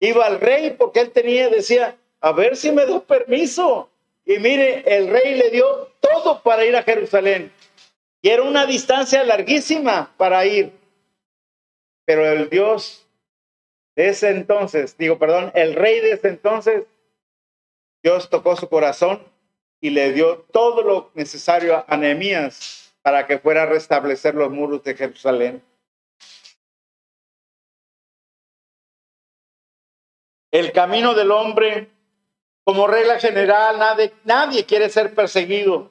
Iba 0.00 0.26
al 0.26 0.40
rey 0.40 0.74
porque 0.78 1.00
él 1.00 1.10
tenía, 1.10 1.48
decía, 1.48 1.96
a 2.20 2.32
ver 2.32 2.56
si 2.56 2.72
me 2.72 2.86
da 2.86 3.00
permiso. 3.00 3.90
Y 4.24 4.38
mire, 4.38 4.82
el 4.86 5.08
rey 5.08 5.34
le 5.34 5.50
dio 5.50 5.90
todo 6.00 6.42
para 6.42 6.64
ir 6.64 6.76
a 6.76 6.82
Jerusalén. 6.82 7.52
Y 8.22 8.30
era 8.30 8.42
una 8.42 8.64
distancia 8.66 9.22
larguísima 9.22 10.14
para 10.16 10.44
ir. 10.46 10.72
Pero 12.06 12.26
el 12.26 12.48
Dios 12.48 13.06
de 13.96 14.08
ese 14.08 14.30
entonces, 14.30 14.96
digo, 14.96 15.18
perdón, 15.18 15.52
el 15.54 15.74
rey 15.74 16.00
de 16.00 16.12
ese 16.12 16.28
entonces, 16.28 16.84
Dios 18.02 18.28
tocó 18.28 18.56
su 18.56 18.68
corazón 18.68 19.22
y 19.80 19.90
le 19.90 20.12
dio 20.12 20.38
todo 20.50 20.82
lo 20.82 21.10
necesario 21.14 21.84
a 21.86 21.96
Nehemías 21.96 22.94
para 23.02 23.26
que 23.26 23.38
fuera 23.38 23.64
a 23.64 23.66
restablecer 23.66 24.34
los 24.34 24.50
muros 24.50 24.82
de 24.82 24.94
Jerusalén. 24.94 25.62
El 30.54 30.70
camino 30.70 31.14
del 31.14 31.32
hombre, 31.32 31.90
como 32.62 32.86
regla 32.86 33.18
general, 33.18 33.76
nadie, 33.76 34.12
nadie 34.22 34.64
quiere 34.64 34.88
ser 34.88 35.12
perseguido. 35.12 35.90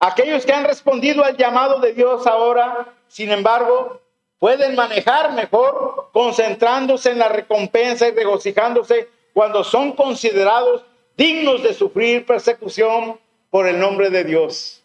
Aquellos 0.00 0.44
que 0.44 0.52
han 0.52 0.64
respondido 0.64 1.22
al 1.22 1.36
llamado 1.36 1.78
de 1.78 1.92
Dios 1.92 2.26
ahora, 2.26 2.92
sin 3.06 3.30
embargo, 3.30 4.00
pueden 4.40 4.74
manejar 4.74 5.34
mejor 5.34 6.10
concentrándose 6.12 7.12
en 7.12 7.20
la 7.20 7.28
recompensa 7.28 8.08
y 8.08 8.10
regocijándose 8.10 9.08
cuando 9.32 9.62
son 9.62 9.92
considerados 9.92 10.84
dignos 11.16 11.62
de 11.62 11.72
sufrir 11.72 12.26
persecución 12.26 13.20
por 13.50 13.68
el 13.68 13.78
nombre 13.78 14.10
de 14.10 14.24
Dios. 14.24 14.82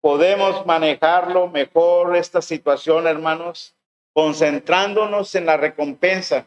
Podemos 0.00 0.64
manejarlo 0.64 1.48
mejor 1.48 2.14
esta 2.14 2.40
situación, 2.40 3.08
hermanos, 3.08 3.75
concentrándonos 4.16 5.34
en 5.34 5.44
la 5.44 5.58
recompensa 5.58 6.46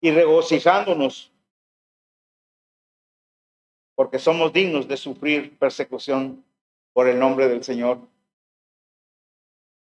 y 0.00 0.12
regocijándonos 0.12 1.30
porque 3.94 4.18
somos 4.18 4.50
dignos 4.54 4.88
de 4.88 4.96
sufrir 4.96 5.58
persecución 5.58 6.42
por 6.94 7.06
el 7.06 7.18
nombre 7.18 7.48
del 7.48 7.62
Señor. 7.62 7.98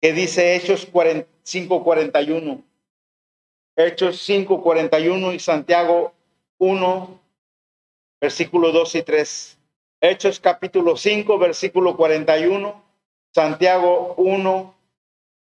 ¿Qué 0.01 0.11
dice 0.11 0.57
Hechos 0.57 0.85
5:41? 0.91 2.61
Hechos 3.77 4.17
5:41 4.27 5.33
y 5.33 5.39
Santiago 5.39 6.13
1, 6.57 7.19
versículo 8.19 8.73
2 8.73 8.95
y 8.95 9.03
3. 9.03 9.57
Hechos 10.01 10.37
capítulo 10.37 10.97
5, 10.97 11.39
versículo 11.39 11.95
41, 11.95 12.83
Santiago 13.33 14.15
1, 14.17 14.72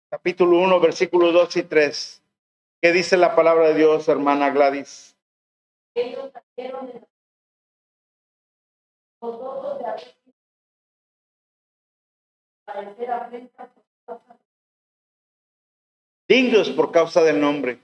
capítulo 0.09 0.57
1, 0.57 0.79
versículo 0.79 1.31
2 1.31 1.57
y 1.57 1.63
3. 1.63 2.23
¿Qué 2.81 2.91
dice 2.91 3.17
la 3.17 3.35
palabra 3.35 3.69
de 3.69 3.75
Dios, 3.75 4.07
hermana 4.07 4.49
Gladys? 4.51 5.15
Ellos 5.95 6.31
dignos 16.27 16.69
por 16.71 16.91
causa 16.91 17.23
del 17.23 17.39
nombre. 17.39 17.79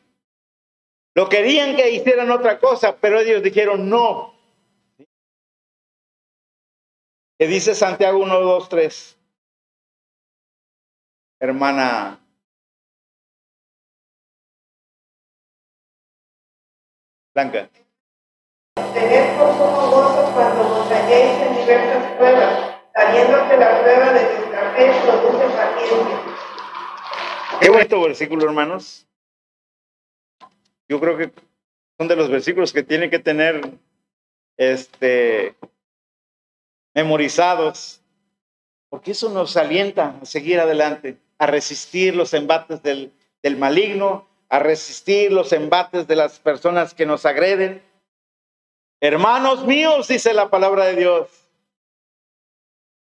Lo 1.16 1.30
querían 1.30 1.76
que 1.76 1.92
hicieran 1.92 2.32
otra 2.32 2.60
cosa, 2.60 2.98
pero 2.98 3.20
ellos 3.20 3.42
dijeron 3.42 3.90
no. 3.90 4.34
¿Qué 7.40 7.48
dice 7.48 7.76
Santiago 7.76 8.20
1, 8.20 8.40
2, 8.40 8.70
3? 8.70 9.20
Hermana 11.44 12.18
Blanca. 17.34 17.70
Tener 18.94 19.38
por 19.38 19.52
sumo 19.52 19.92
gozo 19.92 20.32
cuando 20.34 20.64
nos 20.64 20.90
halléis 20.90 21.42
en 21.42 21.56
diversas 21.58 22.16
pruebas, 22.16 22.80
sabiendo 22.94 23.50
que 23.50 23.58
la 23.58 23.82
prueba 23.82 24.14
de 24.14 24.24
nuestra 24.24 24.74
fe 24.74 24.94
produce 25.04 25.46
paciencia. 25.50 26.20
Qué 27.60 27.70
bonito 27.70 28.02
versículo, 28.02 28.46
hermanos. 28.46 29.06
Yo 30.88 31.02
creo 31.02 31.18
que 31.18 31.34
son 31.98 32.08
de 32.08 32.16
los 32.16 32.30
versículos 32.30 32.72
que 32.72 32.84
tienen 32.84 33.10
que 33.10 33.20
tener 33.20 33.70
este 34.56 35.58
memorizados, 36.96 38.02
porque 38.88 39.12
eso 39.12 39.28
nos 39.30 39.58
alienta 39.58 40.16
a 40.22 40.26
seguir 40.26 40.62
adelante, 40.62 41.18
a 41.44 41.48
resistir 41.48 42.16
los 42.16 42.34
embates 42.34 42.82
del, 42.84 43.12
del 43.42 43.58
maligno, 43.58 44.28
a 44.50 44.60
resistir 44.60 45.32
los 45.32 45.52
embates 45.54 46.08
de 46.08 46.16
las 46.16 46.40
personas 46.40 46.94
que 46.94 47.06
nos 47.06 47.26
agreden, 47.26 47.82
Hermanos 49.04 49.66
míos, 49.66 50.08
dice 50.08 50.34
la 50.34 50.50
palabra 50.50 50.86
de 50.86 50.96
Dios, 50.96 51.28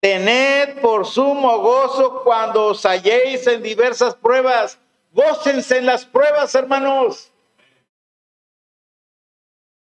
tened 0.02 0.82
por 0.82 1.06
sumo 1.06 1.60
gozo 1.60 2.24
cuando 2.24 2.66
os 2.66 2.84
halléis 2.84 3.46
en 3.46 3.62
diversas 3.62 4.16
pruebas. 4.16 4.80
Gócense 5.12 5.78
en 5.78 5.86
las 5.86 6.04
pruebas, 6.04 6.56
hermanos. 6.56 7.32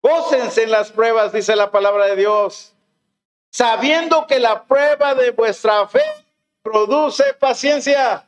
Gócense 0.03 0.63
en 0.63 0.71
las 0.71 0.91
pruebas, 0.91 1.31
dice 1.31 1.55
la 1.55 1.71
palabra 1.71 2.07
de 2.07 2.17
Dios, 2.17 2.73
sabiendo 3.49 4.27
que 4.27 4.39
la 4.39 4.65
prueba 4.65 5.15
de 5.15 5.31
vuestra 5.31 5.87
fe 5.87 6.03
produce 6.61 7.23
paciencia. 7.35 8.24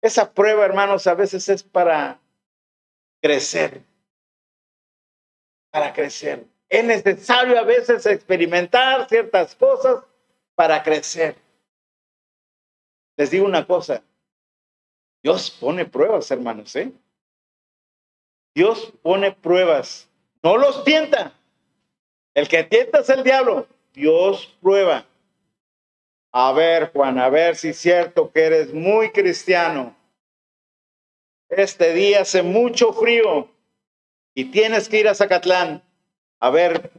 Esa 0.00 0.32
prueba, 0.32 0.64
hermanos, 0.64 1.06
a 1.06 1.14
veces 1.14 1.48
es 1.48 1.62
para 1.62 2.20
crecer 3.20 3.82
para 5.70 5.92
crecer. 5.92 6.46
Es 6.68 6.84
necesario 6.84 7.58
a 7.58 7.62
veces 7.62 8.04
experimentar 8.06 9.08
ciertas 9.08 9.54
cosas 9.54 10.04
para 10.54 10.82
crecer. 10.82 11.36
Les 13.16 13.30
digo 13.30 13.46
una 13.46 13.66
cosa, 13.66 14.02
Dios 15.22 15.50
pone 15.50 15.84
pruebas, 15.86 16.30
hermanos, 16.30 16.74
¿eh? 16.76 16.92
Dios 18.54 18.92
pone 19.02 19.32
pruebas, 19.32 20.08
no 20.42 20.56
los 20.56 20.84
tienta. 20.84 21.32
El 22.34 22.48
que 22.48 22.64
tienta 22.64 23.00
es 23.00 23.08
el 23.08 23.22
diablo, 23.22 23.66
Dios 23.92 24.56
prueba. 24.60 25.04
A 26.32 26.52
ver, 26.52 26.90
Juan, 26.92 27.18
a 27.18 27.28
ver 27.30 27.56
si 27.56 27.68
es 27.68 27.78
cierto 27.78 28.30
que 28.30 28.44
eres 28.44 28.72
muy 28.74 29.10
cristiano. 29.10 29.96
Este 31.48 31.94
día 31.94 32.20
hace 32.20 32.42
mucho 32.42 32.92
frío 32.92 33.48
y 34.34 34.46
tienes 34.46 34.88
que 34.88 35.00
ir 35.00 35.08
a 35.08 35.14
Zacatlán, 35.14 35.82
a 36.38 36.50
ver 36.50 36.90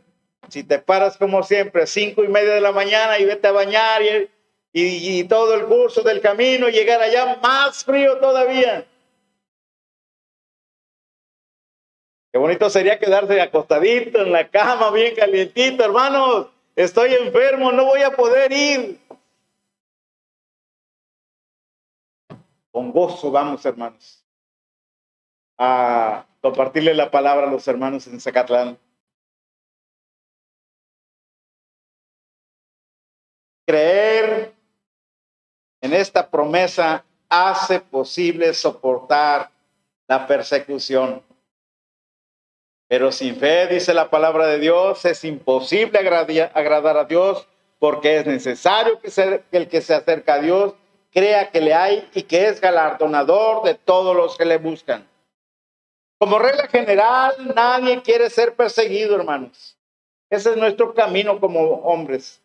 si 0.50 0.64
te 0.64 0.80
paras 0.80 1.18
como 1.18 1.44
siempre, 1.44 1.86
cinco 1.86 2.24
y 2.24 2.28
media 2.28 2.56
de 2.56 2.62
la 2.62 2.72
mañana 2.72 3.20
y 3.20 3.26
vete 3.26 3.48
a 3.48 3.52
bañar 3.52 4.02
y, 4.02 4.30
y, 4.74 5.24
todo 5.26 5.54
el 5.54 5.66
curso 5.66 6.02
del 6.02 6.22
camino, 6.22 6.68
llegar 6.68 7.00
allá 7.00 7.38
más 7.42 7.84
frío 7.86 8.18
todavía. 8.18 8.86
Qué 12.32 12.38
bonito 12.40 12.70
sería 12.70 13.00
quedarse 13.00 13.40
acostadito 13.40 14.22
en 14.22 14.32
la 14.32 14.48
cama, 14.50 14.92
bien 14.92 15.16
calientito, 15.16 15.84
hermanos. 15.84 16.48
Estoy 16.76 17.14
enfermo, 17.14 17.72
no 17.72 17.86
voy 17.86 18.02
a 18.02 18.12
poder 18.12 18.52
ir. 18.52 19.00
Con 22.72 22.92
gozo 22.92 23.32
vamos, 23.32 23.66
hermanos, 23.66 24.24
a 25.58 26.26
compartirle 26.42 26.94
la 26.94 27.10
palabra 27.10 27.48
a 27.48 27.52
los 27.52 27.68
hermanos 27.68 28.08
en 28.08 28.20
Zacatlán. 28.20 28.78
Creer 33.66 34.54
en 35.82 35.94
esta 35.94 36.30
promesa 36.30 37.06
hace 37.28 37.80
posible 37.80 38.54
soportar 38.54 39.52
la 40.08 40.26
persecución. 40.26 41.24
Pero 42.88 43.12
sin 43.12 43.36
fe, 43.36 43.68
dice 43.68 43.94
la 43.94 44.10
palabra 44.10 44.48
de 44.48 44.58
Dios, 44.58 45.06
es 45.06 45.24
imposible 45.24 46.00
agradar 46.00 46.98
a 46.98 47.06
Dios 47.06 47.48
porque 47.78 48.18
es 48.18 48.26
necesario 48.26 49.00
que, 49.00 49.44
el 49.52 49.70
que 49.70 49.82
se 49.82 49.94
acerca 49.94 50.36
a 50.36 50.42
Dios 50.42 50.74
crea 51.12 51.50
que 51.52 51.62
le 51.62 51.74
hay 51.74 52.10
y 52.14 52.24
que 52.24 52.48
es 52.48 52.62
galardonador 52.62 53.64
de 53.64 53.76
todos 53.76 54.16
los 54.16 54.38
que 54.38 54.46
le 54.46 54.58
buscan. 54.58 55.08
Como 56.18 56.38
regla 56.38 56.68
general, 56.68 57.34
nadie 57.56 58.02
quiere 58.02 58.30
ser 58.30 58.56
perseguido, 58.56 59.16
hermanos. 59.16 59.78
Ese 60.30 60.52
es 60.52 60.58
nuestro 60.58 60.94
camino 60.94 61.40
como 61.40 61.62
hombres 61.62 62.42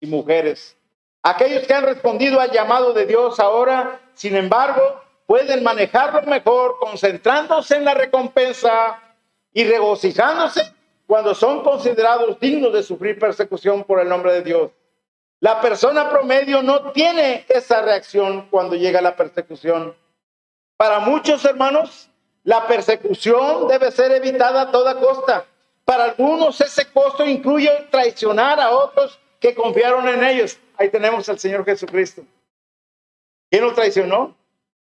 y 0.00 0.06
mujeres. 0.06 0.76
Aquellos 1.22 1.66
que 1.66 1.74
han 1.74 1.84
respondido 1.84 2.40
al 2.40 2.50
llamado 2.50 2.92
de 2.92 3.06
Dios 3.06 3.38
ahora, 3.38 4.00
sin 4.14 4.34
embargo, 4.34 5.00
pueden 5.26 5.62
manejarlo 5.62 6.22
mejor 6.22 6.78
concentrándose 6.80 7.76
en 7.76 7.84
la 7.84 7.94
recompensa 7.94 9.00
y 9.52 9.64
regocijándose 9.64 10.62
cuando 11.06 11.34
son 11.34 11.62
considerados 11.62 12.40
dignos 12.40 12.72
de 12.72 12.82
sufrir 12.82 13.18
persecución 13.18 13.84
por 13.84 14.00
el 14.00 14.08
nombre 14.08 14.32
de 14.32 14.42
Dios. 14.42 14.70
La 15.42 15.60
persona 15.60 16.08
promedio 16.08 16.62
no 16.62 16.92
tiene 16.92 17.44
esa 17.48 17.82
reacción 17.82 18.46
cuando 18.48 18.76
llega 18.76 19.00
la 19.00 19.16
persecución. 19.16 19.92
Para 20.76 21.00
muchos 21.00 21.44
hermanos, 21.44 22.08
la 22.44 22.68
persecución 22.68 23.66
debe 23.66 23.90
ser 23.90 24.12
evitada 24.12 24.62
a 24.62 24.70
toda 24.70 25.00
costa. 25.00 25.44
Para 25.84 26.04
algunos 26.04 26.60
ese 26.60 26.86
costo 26.92 27.26
incluye 27.26 27.88
traicionar 27.90 28.60
a 28.60 28.70
otros 28.70 29.18
que 29.40 29.52
confiaron 29.52 30.06
en 30.06 30.22
ellos. 30.22 30.60
Ahí 30.76 30.90
tenemos 30.90 31.28
al 31.28 31.40
Señor 31.40 31.64
Jesucristo. 31.64 32.22
¿Quién 33.50 33.64
lo 33.64 33.74
traicionó? 33.74 34.36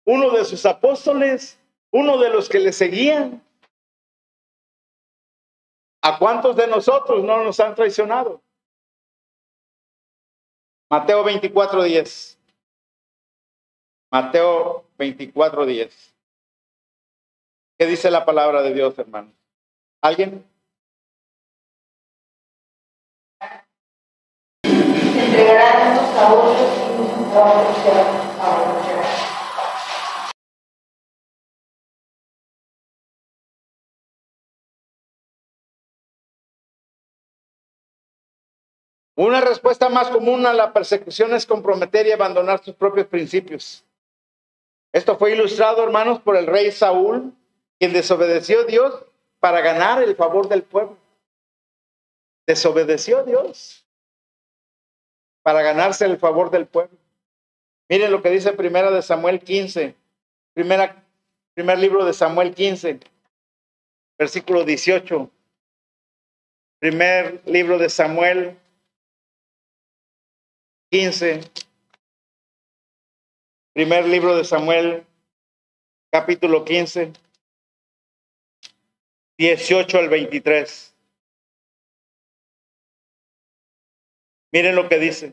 Uno 0.05 0.33
de 0.33 0.45
sus 0.45 0.67
apóstoles, 0.67 1.59
uno 1.91 2.19
de 2.19 2.29
los 2.29 2.51
que 2.51 2.59
le 2.59 2.75
seguían. 2.75 3.43
¿A 6.03 6.19
cuántos 6.19 6.55
de 6.57 6.67
nosotros 6.67 7.25
no 7.25 7.43
nos 7.43 7.59
han 7.59 7.75
traicionado? 7.75 8.43
Mateo 10.93 11.25
24, 11.25 11.85
10. 11.85 12.39
Mateo 14.13 14.85
24, 14.99 15.65
10. 15.65 16.15
¿Qué 17.79 17.87
dice 17.87 18.11
la 18.11 18.27
palabra 18.27 18.61
de 18.61 18.75
Dios, 18.75 18.99
hermano? 18.99 19.33
¿Alguien? 20.03 20.45
entregarán 24.63 25.97
a 25.97 26.35
otros 26.35 26.61
y 26.61 27.39
a 27.39 28.51
otros 28.51 28.82
Una 39.15 39.41
respuesta 39.43 39.89
más 39.89 40.09
común 40.09 40.47
a 40.47 40.53
la 40.53 40.73
persecución 40.73 41.35
es 41.35 41.45
comprometer 41.45 42.07
y 42.07 42.13
abandonar 42.13 42.65
sus 42.65 42.75
propios 42.75 43.07
principios. 43.07 43.85
Esto 44.93 45.19
fue 45.19 45.33
ilustrado, 45.33 45.83
hermanos, 45.83 46.21
por 46.21 46.37
el 46.37 46.47
rey 46.47 46.71
Saúl, 46.73 47.35
quien 47.79 47.93
desobedeció 47.93 48.61
a 48.61 48.65
Dios 48.65 49.05
para 49.39 49.61
ganar 49.61 50.03
el 50.03 50.17
favor 50.17 50.49
del 50.49 50.63
pueblo. 50.63 50.97
Desobedeció 52.47 53.19
a 53.19 53.23
Dios 53.25 53.87
para 55.43 55.63
ganarse 55.63 56.05
el 56.07 56.19
favor 56.19 56.51
del 56.51 56.67
pueblo. 56.67 56.97
Miren 57.89 58.13
lo 58.13 58.23
que 58.23 58.31
dice 58.31 58.53
primera 58.53 58.91
de 58.91 59.03
Samuel 59.03 59.41
15, 59.41 59.95
primera, 60.55 61.05
primer 61.55 61.79
libro 61.79 62.05
de 62.05 62.13
Samuel 62.13 62.55
15, 62.55 63.01
versículo 64.19 64.65
18. 64.65 65.31
Primer 66.79 67.43
libro 67.45 67.79
de 67.79 67.89
Samuel 67.89 68.59
15. 70.93 71.41
Primer 73.73 74.05
libro 74.05 74.37
de 74.37 74.45
Samuel, 74.45 75.07
capítulo 76.11 76.67
15, 76.67 77.15
18 79.39 79.99
al 79.99 80.11
23. 80.11 80.95
Miren 84.53 84.77
lo 84.77 84.91
que 84.91 84.99
dice. 84.99 85.33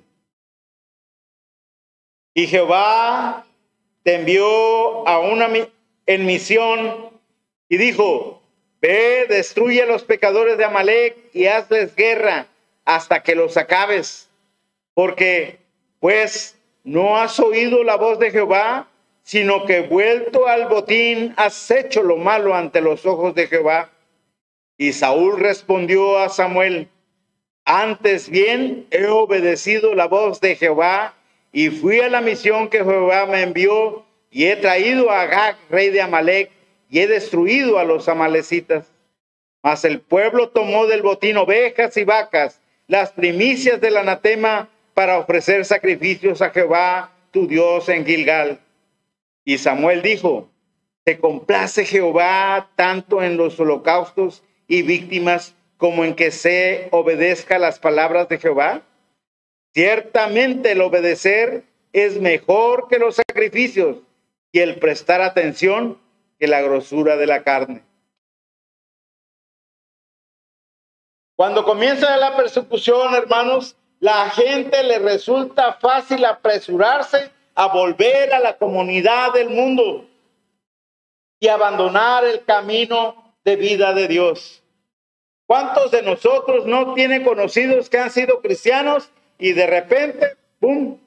Y 2.34 2.48
Jehová 2.48 3.46
te 4.04 4.16
envió 4.16 5.06
a 5.06 5.20
una 5.20 5.50
en 6.06 6.26
misión 6.26 7.20
y 7.68 7.76
dijo, 7.76 8.42
ve, 8.80 9.26
destruye 9.28 9.82
a 9.82 9.88
los 9.88 10.06
pecadores 10.06 10.58
de 10.58 10.64
Amalek 10.64 11.18
y 11.34 11.48
hazles 11.48 11.94
guerra 11.98 12.48
hasta 12.86 13.22
que 13.22 13.36
los 13.36 13.58
acabes 13.58 14.29
porque 15.00 15.60
pues 16.02 16.60
no 16.84 17.16
has 17.16 17.40
oído 17.40 17.86
la 17.86 17.96
voz 17.96 18.20
de 18.20 18.32
Jehová, 18.32 18.90
sino 19.24 19.64
que 19.64 19.80
vuelto 19.80 20.46
al 20.46 20.68
botín 20.68 21.34
has 21.38 21.72
hecho 21.72 22.04
lo 22.04 22.18
malo 22.18 22.54
ante 22.54 22.82
los 22.82 23.06
ojos 23.06 23.34
de 23.34 23.48
Jehová. 23.48 23.92
Y 24.78 24.92
Saúl 24.92 25.40
respondió 25.40 26.18
a 26.18 26.28
Samuel, 26.28 26.90
antes 27.64 28.30
bien 28.30 28.88
he 28.92 29.06
obedecido 29.06 29.96
la 29.96 30.08
voz 30.08 30.42
de 30.42 30.58
Jehová 30.58 31.14
y 31.54 31.70
fui 31.70 32.02
a 32.02 32.10
la 32.10 32.20
misión 32.20 32.68
que 32.68 32.84
Jehová 32.84 33.26
me 33.26 33.44
envió 33.44 34.04
y 34.30 34.48
he 34.48 34.58
traído 34.58 35.12
a 35.12 35.22
Agag, 35.22 35.56
rey 35.70 35.92
de 35.92 36.02
Amalek, 36.02 36.52
y 36.90 37.00
he 37.00 37.08
destruido 37.08 37.80
a 37.80 37.86
los 37.86 38.10
amalecitas. 38.10 38.92
Mas 39.64 39.86
el 39.86 40.02
pueblo 40.02 40.50
tomó 40.50 40.88
del 40.88 41.04
botín 41.04 41.38
ovejas 41.38 41.96
y 41.96 42.04
vacas, 42.04 42.60
las 42.88 43.14
primicias 43.14 43.80
del 43.80 43.96
anatema, 43.96 44.68
para 44.94 45.20
ofrecer 45.20 45.66
sacrificios 45.66 46.42
a 46.42 46.50
Jehová, 46.50 47.12
tu 47.32 47.48
Dios, 47.48 47.90
en 47.90 48.06
Gilgal. 48.06 48.60
Y 49.46 49.58
Samuel 49.58 50.02
dijo, 50.02 50.50
¿te 51.04 51.20
complace 51.20 51.86
Jehová 51.86 52.70
tanto 52.76 53.24
en 53.24 53.38
los 53.38 53.60
holocaustos 53.60 54.44
y 54.68 54.82
víctimas 54.82 55.56
como 55.78 56.04
en 56.06 56.16
que 56.16 56.32
se 56.32 56.88
obedezca 56.92 57.58
las 57.58 57.80
palabras 57.80 58.30
de 58.30 58.38
Jehová? 58.38 58.82
Ciertamente 59.74 60.72
el 60.72 60.82
obedecer 60.82 61.64
es 61.94 62.20
mejor 62.20 62.88
que 62.90 63.00
los 63.00 63.16
sacrificios 63.16 63.98
y 64.52 64.60
el 64.60 64.80
prestar 64.80 65.22
atención 65.22 66.00
que 66.40 66.48
la 66.48 66.62
grosura 66.62 67.18
de 67.18 67.28
la 67.28 67.44
carne. 67.44 67.84
Cuando 71.36 71.64
comienza 71.64 72.18
la 72.18 72.36
persecución, 72.36 73.16
hermanos, 73.16 73.78
la 74.00 74.30
gente 74.30 74.84
le 74.84 75.00
resulta 75.00 75.74
fácil 75.74 76.24
apresurarse 76.26 77.32
a 77.56 77.68
volver 77.68 78.34
a 78.34 78.40
la 78.40 78.58
comunidad 78.58 79.34
del 79.34 79.50
mundo 79.50 80.06
y 81.40 81.48
abandonar 81.48 82.24
el 82.26 82.44
camino 82.46 83.36
de 83.44 83.56
vida 83.56 83.94
de 83.94 84.08
Dios. 84.08 84.64
¿Cuántos 85.46 85.92
de 85.92 86.04
nosotros 86.04 86.66
no 86.66 86.94
tienen 86.94 87.24
conocidos 87.24 87.90
que 87.90 87.98
han 87.98 88.12
sido 88.12 88.42
cristianos 88.42 89.10
y 89.38 89.54
de 89.54 89.68
repente, 89.68 90.38
¡pum!, 90.60 90.98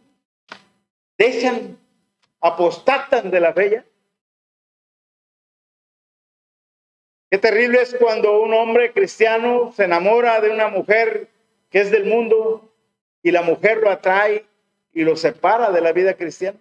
dejan, 1.16 1.78
apostatan 2.40 3.30
de 3.30 3.40
la 3.40 3.52
fe 3.52 3.84
Qué 7.30 7.38
terrible 7.38 7.80
es 7.80 7.94
cuando 7.98 8.42
un 8.42 8.52
hombre 8.52 8.92
cristiano 8.92 9.72
se 9.74 9.84
enamora 9.84 10.42
de 10.42 10.50
una 10.50 10.68
mujer 10.68 11.28
que 11.70 11.80
es 11.80 11.90
del 11.90 12.04
mundo 12.04 12.71
y 13.22 13.30
la 13.30 13.42
mujer 13.42 13.78
lo 13.78 13.90
atrae 13.90 14.46
y 14.92 15.04
lo 15.04 15.16
separa 15.16 15.70
de 15.70 15.80
la 15.80 15.92
vida 15.92 16.14
cristiana. 16.14 16.58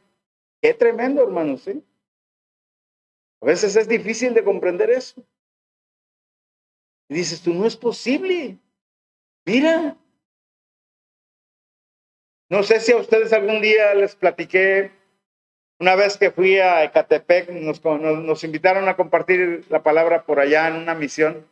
Qué 0.62 0.74
tremendo, 0.74 1.24
hermano, 1.24 1.58
¿sí? 1.58 1.84
A 3.42 3.46
veces 3.46 3.76
es 3.76 3.88
difícil 3.88 4.34
de 4.34 4.44
comprender 4.44 4.90
eso. 4.92 5.24
Y 7.10 7.16
dices 7.16 7.42
tú, 7.42 7.54
no 7.54 7.66
es 7.66 7.76
posible. 7.76 8.58
Mira. 9.46 9.98
No 12.50 12.64
sé 12.64 12.80
si 12.80 12.92
a 12.92 12.98
ustedes 12.98 13.34
algún 13.34 13.62
día 13.62 13.94
les 13.96 14.16
platiqué, 14.16 14.92
una 15.80 15.96
vez 15.96 16.18
que 16.18 16.32
fui 16.32 16.60
a 16.60 16.84
Ecatepec, 16.84 17.50
nos, 17.50 17.84
nos 17.84 18.44
invitaron 18.44 18.88
a 18.88 18.96
compartir 18.96 19.66
la 19.70 19.82
palabra 19.82 20.26
por 20.26 20.40
allá 20.40 20.68
en 20.68 20.76
una 20.76 20.94
misión. 20.94 21.48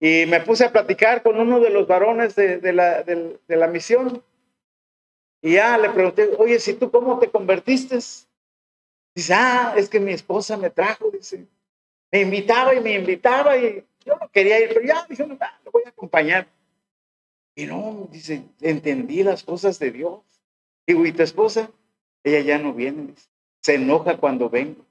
Y 0.00 0.26
me 0.26 0.40
puse 0.40 0.64
a 0.64 0.72
platicar 0.72 1.22
con 1.22 1.40
uno 1.40 1.58
de 1.60 1.70
los 1.70 1.86
varones 1.86 2.34
de, 2.36 2.72
la, 2.72 3.02
de, 3.02 3.38
la, 3.48 3.66
misión. 3.66 4.22
Y 5.40 5.54
ya 5.54 5.78
le 5.78 5.90
pregunté, 5.90 6.30
oye, 6.38 6.58
si 6.58 6.74
tú 6.74 6.90
cómo 6.90 7.18
te 7.18 7.30
convertiste? 7.30 7.98
Dice, 9.14 9.34
ah, 9.34 9.74
es 9.76 9.88
que 9.88 9.98
mi 9.98 10.12
esposa 10.12 10.56
me 10.56 10.68
trajo, 10.68 11.10
dice. 11.10 11.46
Me 12.12 12.20
invitaba 12.20 12.74
y 12.74 12.80
me 12.80 12.92
invitaba 12.92 13.56
y 13.56 13.84
yo 14.04 14.16
no 14.20 14.30
quería 14.30 14.60
ir, 14.60 14.68
pero 14.68 14.82
ya 14.82 15.06
dije, 15.08 15.26
no, 15.26 15.38
lo 15.64 15.70
voy 15.70 15.82
a 15.86 15.88
acompañar. 15.88 16.46
Y 17.54 17.64
no, 17.64 18.06
dice, 18.12 18.44
entendí 18.60 19.22
las 19.22 19.42
cosas 19.42 19.78
de 19.78 19.90
Dios. 19.90 20.20
Digo, 20.86 21.06
¿y 21.06 21.12
tu 21.12 21.22
esposa? 21.22 21.70
Ella 22.22 22.40
ya 22.40 22.58
no 22.58 22.74
viene, 22.74 23.06
dice. 23.06 23.28
Se 23.62 23.74
enoja 23.74 24.18
cuando 24.18 24.50
vengo. 24.50 24.84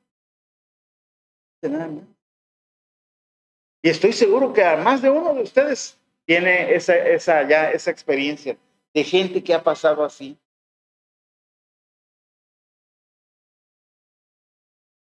Dice 1.62 1.78
nada. 1.78 2.15
Y 3.86 3.90
estoy 3.90 4.14
seguro 4.14 4.52
que 4.52 4.64
a 4.64 4.78
más 4.78 5.04
de 5.04 5.12
uno 5.12 5.32
de 5.36 5.44
ustedes 5.44 5.96
tiene 6.26 6.74
esa, 6.74 6.96
esa, 6.96 7.48
ya, 7.48 7.70
esa 7.70 7.92
experiencia 7.92 8.58
de 8.96 9.04
gente 9.04 9.44
que 9.44 9.54
ha 9.54 9.62
pasado 9.62 10.04
así. 10.04 10.36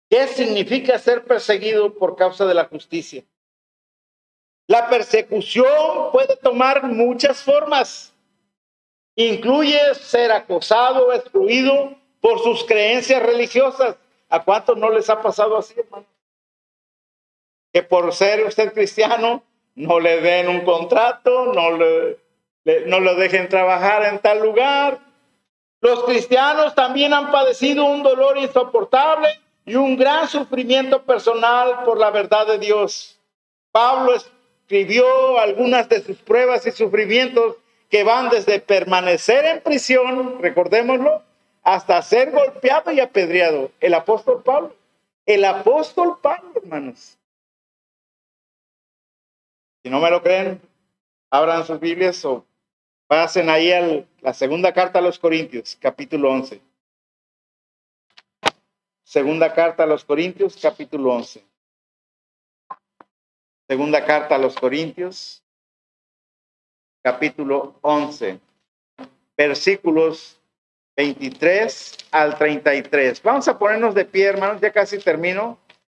¿Qué 0.09 0.27
significa 0.27 0.99
ser 0.99 1.23
perseguido 1.23 1.93
por 1.93 2.17
causa 2.17 2.45
de 2.45 2.55
la 2.55 2.65
justicia? 2.65 3.23
La 4.67 4.89
persecución 4.89 6.11
puede 6.11 6.35
tomar 6.35 6.83
muchas 6.83 7.41
formas. 7.41 8.13
Incluye 9.15 9.95
ser 9.95 10.29
acosado, 10.33 11.13
excluido 11.13 11.95
por 12.19 12.37
sus 12.39 12.65
creencias 12.65 13.23
religiosas. 13.23 13.95
¿A 14.27 14.43
cuántos 14.43 14.75
no 14.77 14.89
les 14.89 15.09
ha 15.09 15.21
pasado 15.21 15.55
así, 15.55 15.73
hermano? 15.79 16.05
Que 17.73 17.83
por 17.83 18.13
ser 18.13 18.45
usted 18.45 18.71
cristiano 18.73 19.43
no 19.75 19.99
le 19.99 20.21
den 20.21 20.47
un 20.47 20.61
contrato, 20.61 21.47
no 21.47 21.71
le, 21.71 22.19
no 22.85 22.99
lo 22.99 23.15
dejen 23.15 23.49
trabajar 23.49 24.05
en 24.05 24.19
tal 24.19 24.41
lugar. 24.41 24.99
Los 25.81 26.03
cristianos 26.05 26.75
también 26.75 27.13
han 27.13 27.31
padecido 27.31 27.85
un 27.85 28.03
dolor 28.03 28.37
insoportable 28.37 29.27
y 29.65 29.75
un 29.75 29.97
gran 29.97 30.27
sufrimiento 30.27 31.01
personal 31.03 31.83
por 31.83 31.99
la 31.99 32.11
verdad 32.11 32.47
de 32.47 32.59
Dios. 32.59 33.19
Pablo 33.71 34.13
escribió 34.15 35.39
algunas 35.39 35.89
de 35.89 36.01
sus 36.01 36.17
pruebas 36.17 36.65
y 36.67 36.71
sufrimientos 36.71 37.55
que 37.89 38.03
van 38.03 38.29
desde 38.29 38.59
permanecer 38.59 39.45
en 39.45 39.61
prisión, 39.61 40.41
recordémoslo, 40.41 41.21
hasta 41.63 42.01
ser 42.01 42.31
golpeado 42.31 42.91
y 42.91 42.99
apedreado. 42.99 43.71
El 43.79 43.93
apóstol 43.93 44.41
Pablo, 44.43 44.75
el 45.25 45.43
apóstol 45.45 46.17
Pablo, 46.21 46.51
hermanos. 46.55 47.17
Si 49.83 49.89
no 49.89 49.99
me 49.99 50.09
lo 50.09 50.23
creen, 50.23 50.61
abran 51.29 51.65
sus 51.65 51.77
Biblias 51.77 52.23
o 52.23 52.45
pasen 53.05 53.49
ahí 53.49 53.69
a 53.73 54.05
la 54.21 54.33
segunda 54.33 54.73
carta 54.73 54.99
a 54.99 55.01
los 55.01 55.19
Corintios, 55.19 55.77
capítulo 55.77 56.31
11. 56.31 56.61
Segunda 59.03 59.53
carta 59.53 59.83
a 59.83 59.85
los 59.85 60.05
Corintios, 60.05 60.57
capítulo 60.61 61.11
11. 61.13 61.43
Segunda 63.67 64.05
carta 64.05 64.35
a 64.35 64.37
los 64.37 64.55
Corintios, 64.55 65.43
capítulo 67.01 67.75
11, 67.81 68.39
versículos 69.35 70.39
23 70.95 71.97
al 72.11 72.37
33. 72.37 73.21
Vamos 73.21 73.49
a 73.49 73.59
ponernos 73.59 73.93
de 73.93 74.05
pie, 74.05 74.27
hermanos, 74.27 74.61
ya 74.61 74.71
casi 74.71 74.97
termino. 74.99 75.57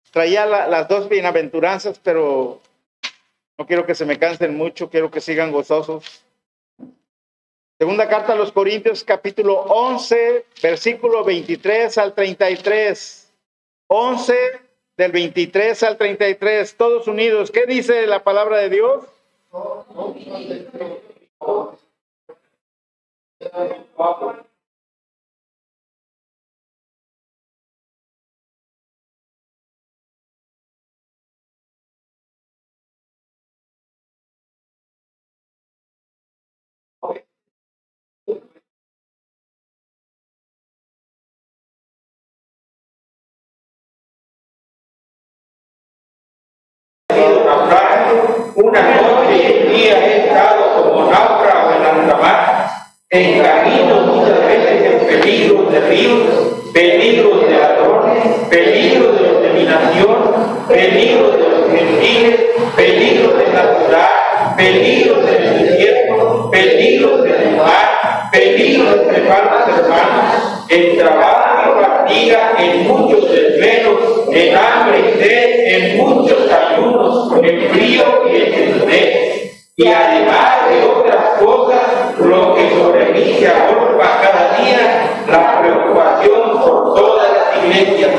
Traía 0.10 0.48
las 0.48 0.88
dos 0.88 1.08
bienaventuranzas, 1.08 2.00
pero 2.00 2.62
no 3.58 3.66
quiero 3.66 3.86
que 3.86 3.96
se 3.96 4.06
me 4.06 4.20
cansen 4.20 4.56
mucho, 4.56 4.90
quiero 4.90 5.10
que 5.10 5.22
sigan 5.22 5.52
gozosos. 5.52 6.26
Segunda 7.78 8.08
carta 8.08 8.34
a 8.34 8.36
los 8.36 8.52
Corintios, 8.52 9.04
capítulo 9.04 9.60
11, 9.62 10.46
versículo 10.62 11.24
23 11.24 11.98
al 11.98 12.14
33. 12.14 13.34
11 13.88 14.36
del 14.98 15.12
23 15.12 15.84
al 15.84 15.98
33, 15.98 16.78
todos 16.78 17.08
unidos. 17.08 17.52
¿Qué 17.52 17.66
dice 17.66 18.08
la 18.08 18.24
palabra 18.24 18.58
de 18.60 18.70
Dios? 18.70 19.06
Una 48.56 48.82
noche 48.82 49.36
y 49.36 49.68
un 49.68 49.74
día 49.74 50.00
he 50.08 50.28
estado 50.28 50.82
como 50.82 51.12
náufrago 51.12 51.72
en 51.72 51.86
alta 51.86 52.16
mar, 52.16 52.70
en 53.10 53.44
camino 53.44 54.14
muchas 54.14 54.48
veces 54.48 54.94
en 54.94 55.08
peligros 55.08 55.74
de 55.74 55.80
ríos, 55.82 56.24
peligros 56.74 57.42
de 57.42 57.52
ladrones, 57.54 58.24
peligros 58.50 59.20
de 59.20 59.28
dominación, 59.28 60.16
peligros 60.70 61.34
de 61.34 61.50
los 61.50 61.70
gentiles, 61.70 62.40
peligros 62.78 63.38
de 63.40 63.54
la 63.54 63.76
ciudad, 63.78 64.56
peligros 64.56 65.26
del 65.26 65.68
desierto, 65.68 66.50
peligros 66.50 67.24
del 67.24 67.58
mar, 67.58 68.30
peligros 68.32 69.06
de 69.06 69.22
faltas 69.28 69.80
hermanos, 69.80 70.66
en 70.70 70.98
trabajo 70.98 71.76
y 71.78 71.84
fatiga, 71.84 72.54
en 72.58 72.88
muchos 72.88 73.30
desvelos, 73.96 74.28
en 74.32 74.56
hambre 74.56 75.00
y 75.00 75.24
sed, 75.24 75.68
en 75.68 75.98
muchos 75.98 76.52
ayunos, 76.52 77.32
en 77.44 77.70
frío 77.70 78.04
y 78.32 78.36
en 78.36 78.52
desnudez. 78.52 79.72
Y 79.76 79.88
además 79.88 80.70
de 80.70 80.84
otras 80.84 81.40
cosas, 81.40 82.20
lo 82.20 82.56
que 82.56 82.70
sobre 82.70 83.12
mí 83.12 83.36
se 83.40 83.48
cada 83.48 84.58
día, 84.58 85.24
la 85.30 85.62
preocupación 85.62 86.62
por 86.62 86.96
todas 86.96 87.28
las 87.32 87.64
iglesias. 87.64 88.12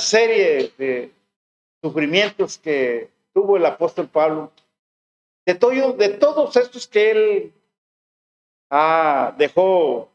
Serie 0.00 0.72
de 0.76 1.12
sufrimientos 1.82 2.58
que 2.58 3.10
tuvo 3.32 3.56
el 3.56 3.66
apóstol 3.66 4.08
Pablo, 4.08 4.52
de, 5.46 5.54
todo, 5.54 5.92
de 5.92 6.08
todos 6.08 6.56
estos 6.56 6.86
que 6.86 7.10
él 7.10 7.52
ah, 8.70 9.34
dejó 9.38 10.10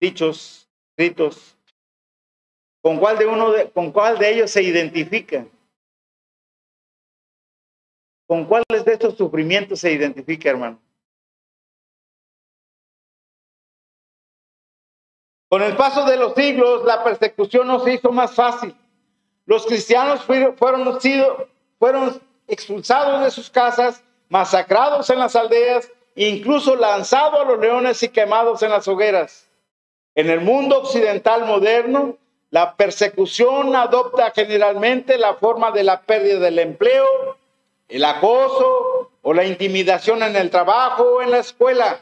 dichos, 0.00 0.68
escritos, 0.90 1.56
¿con 2.82 2.98
cuál, 2.98 3.18
de 3.18 3.26
uno 3.26 3.52
de, 3.52 3.70
¿con 3.70 3.92
cuál 3.92 4.18
de 4.18 4.32
ellos 4.32 4.50
se 4.50 4.62
identifica? 4.62 5.46
¿Con 8.26 8.44
cuáles 8.44 8.84
de 8.84 8.92
estos 8.92 9.16
sufrimientos 9.16 9.80
se 9.80 9.92
identifica, 9.92 10.50
hermano? 10.50 10.80
Con 15.48 15.62
el 15.62 15.76
paso 15.76 16.04
de 16.04 16.16
los 16.16 16.34
siglos, 16.34 16.84
la 16.84 17.04
persecución 17.04 17.68
no 17.68 17.78
se 17.78 17.94
hizo 17.94 18.10
más 18.10 18.34
fácil. 18.34 18.74
Los 19.46 19.64
cristianos 19.64 20.22
fueron, 20.24 20.56
fueron, 21.78 22.20
expulsados 22.48 23.22
de 23.22 23.30
sus 23.30 23.48
casas, 23.48 24.02
masacrados 24.28 25.08
en 25.10 25.20
las 25.20 25.36
aldeas, 25.36 25.90
incluso 26.16 26.74
lanzados 26.74 27.40
a 27.40 27.44
los 27.44 27.60
leones 27.60 28.02
y 28.02 28.08
quemados 28.08 28.62
en 28.62 28.70
las 28.70 28.86
hogueras. 28.88 29.48
En 30.16 30.30
el 30.30 30.40
mundo 30.40 30.80
occidental 30.80 31.44
moderno, 31.46 32.16
la 32.50 32.74
persecución 32.74 33.76
adopta 33.76 34.32
generalmente 34.34 35.18
la 35.18 35.34
forma 35.34 35.70
de 35.70 35.84
la 35.84 36.02
pérdida 36.02 36.40
del 36.40 36.58
empleo, 36.58 37.36
el 37.88 38.04
acoso 38.04 39.10
o 39.22 39.34
la 39.34 39.44
intimidación 39.44 40.22
en 40.22 40.34
el 40.36 40.50
trabajo 40.50 41.04
o 41.04 41.22
en 41.22 41.30
la 41.30 41.38
escuela. 41.38 42.00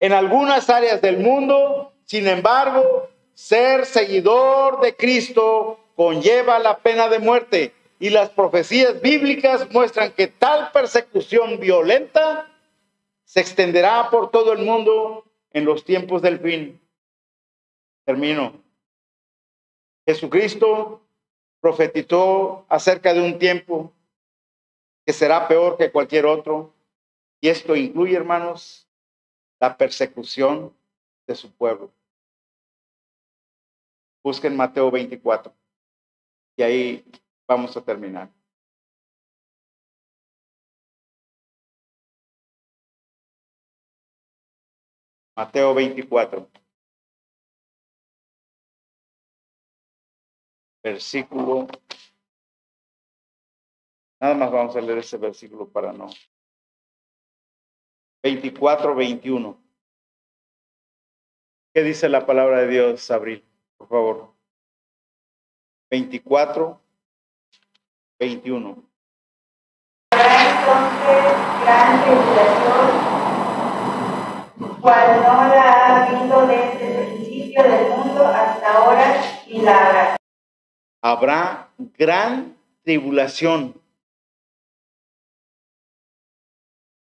En 0.00 0.12
algunas 0.12 0.68
áreas 0.68 1.00
del 1.00 1.18
mundo, 1.18 1.92
sin 2.04 2.26
embargo, 2.26 3.08
ser 3.34 3.86
seguidor 3.86 4.80
de 4.80 4.96
Cristo 4.96 5.78
conlleva 5.96 6.58
la 6.58 6.78
pena 6.78 7.08
de 7.08 7.18
muerte 7.18 7.74
y 7.98 8.10
las 8.10 8.30
profecías 8.30 9.00
bíblicas 9.00 9.70
muestran 9.70 10.12
que 10.12 10.26
tal 10.26 10.72
persecución 10.72 11.60
violenta 11.60 12.50
se 13.24 13.40
extenderá 13.40 14.10
por 14.10 14.30
todo 14.30 14.52
el 14.52 14.64
mundo 14.64 15.24
en 15.52 15.64
los 15.64 15.84
tiempos 15.84 16.20
del 16.20 16.40
fin. 16.40 16.80
Termino. 18.04 18.60
Jesucristo 20.04 21.00
profetizó 21.60 22.66
acerca 22.68 23.14
de 23.14 23.20
un 23.20 23.38
tiempo 23.38 23.92
que 25.06 25.12
será 25.12 25.46
peor 25.46 25.76
que 25.78 25.92
cualquier 25.92 26.26
otro. 26.26 26.74
Y 27.40 27.48
esto 27.48 27.76
incluye, 27.76 28.16
hermanos, 28.16 28.88
la 29.60 29.76
persecución 29.76 30.74
de 31.26 31.36
su 31.36 31.52
pueblo. 31.52 31.92
Busquen 34.24 34.56
Mateo 34.56 34.90
24 34.90 35.61
y 36.56 36.62
ahí 36.62 37.04
vamos 37.46 37.76
a 37.76 37.84
terminar. 37.84 38.30
Mateo 45.36 45.74
24. 45.74 46.48
Versículo. 50.84 51.68
Nada 54.20 54.34
más 54.34 54.52
vamos 54.52 54.76
a 54.76 54.80
leer 54.80 54.98
ese 54.98 55.16
versículo 55.16 55.68
para 55.68 55.92
no. 55.92 56.08
24, 58.22 58.94
21. 58.94 59.60
¿Qué 61.74 61.82
dice 61.82 62.08
la 62.08 62.24
palabra 62.26 62.60
de 62.60 62.68
Dios, 62.68 63.10
Abril? 63.10 63.44
Por 63.78 63.88
favor. 63.88 64.31
24, 65.92 66.80
21. 68.18 68.82
entonces 70.10 71.24
gran 71.62 72.02
tribulación 72.02 72.86
cual 74.80 75.22
no 75.22 75.48
la 75.48 75.62
ha 75.62 76.06
habido 76.06 76.46
desde 76.46 76.96
el 76.96 77.06
principio 77.12 77.62
del 77.62 77.90
mundo 77.90 78.26
hasta 78.26 78.72
ahora 78.72 79.22
y 79.46 79.60
la 79.60 79.86
habrá. 79.86 80.16
Habrá 81.02 81.68
gran 81.76 82.56
tribulación, 82.84 83.78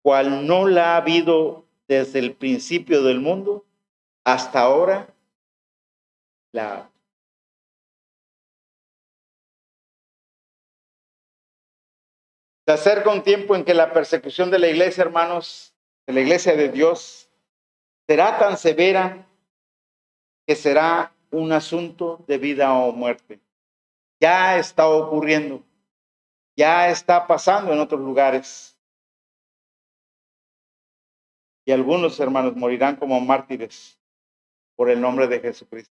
cual 0.02 0.48
no 0.48 0.68
la 0.68 0.96
ha 0.96 0.98
habido 0.98 1.68
desde 1.88 2.18
el 2.18 2.34
principio 2.34 3.04
del 3.04 3.20
mundo 3.20 3.66
hasta 4.24 4.62
ahora 4.62 5.14
la 6.52 6.90
Se 12.66 12.72
acerca 12.72 13.10
un 13.10 13.24
tiempo 13.24 13.56
en 13.56 13.66
que 13.66 13.74
la 13.74 13.92
persecución 13.92 14.50
de 14.50 14.60
la 14.60 14.70
iglesia, 14.70 15.04
hermanos, 15.04 15.76
de 16.08 16.14
la 16.14 16.22
iglesia 16.22 16.56
de 16.56 16.70
Dios, 16.70 17.30
será 18.08 18.40
tan 18.40 18.58
severa 18.58 19.28
que 20.48 20.56
será 20.56 21.14
un 21.32 21.52
asunto 21.52 22.24
de 22.28 22.38
vida 22.38 22.74
o 22.74 22.94
muerte. 22.94 23.42
Ya 24.22 24.58
está 24.58 24.88
ocurriendo, 24.88 25.62
ya 26.56 26.90
está 26.90 27.28
pasando 27.28 27.74
en 27.74 27.80
otros 27.80 28.00
lugares. 28.00 28.78
Y 31.66 31.72
algunos 31.72 32.20
hermanos 32.20 32.56
morirán 32.56 32.96
como 32.96 33.20
mártires 33.20 34.00
por 34.76 34.90
el 34.90 35.02
nombre 35.02 35.28
de 35.28 35.40
Jesucristo. 35.40 35.94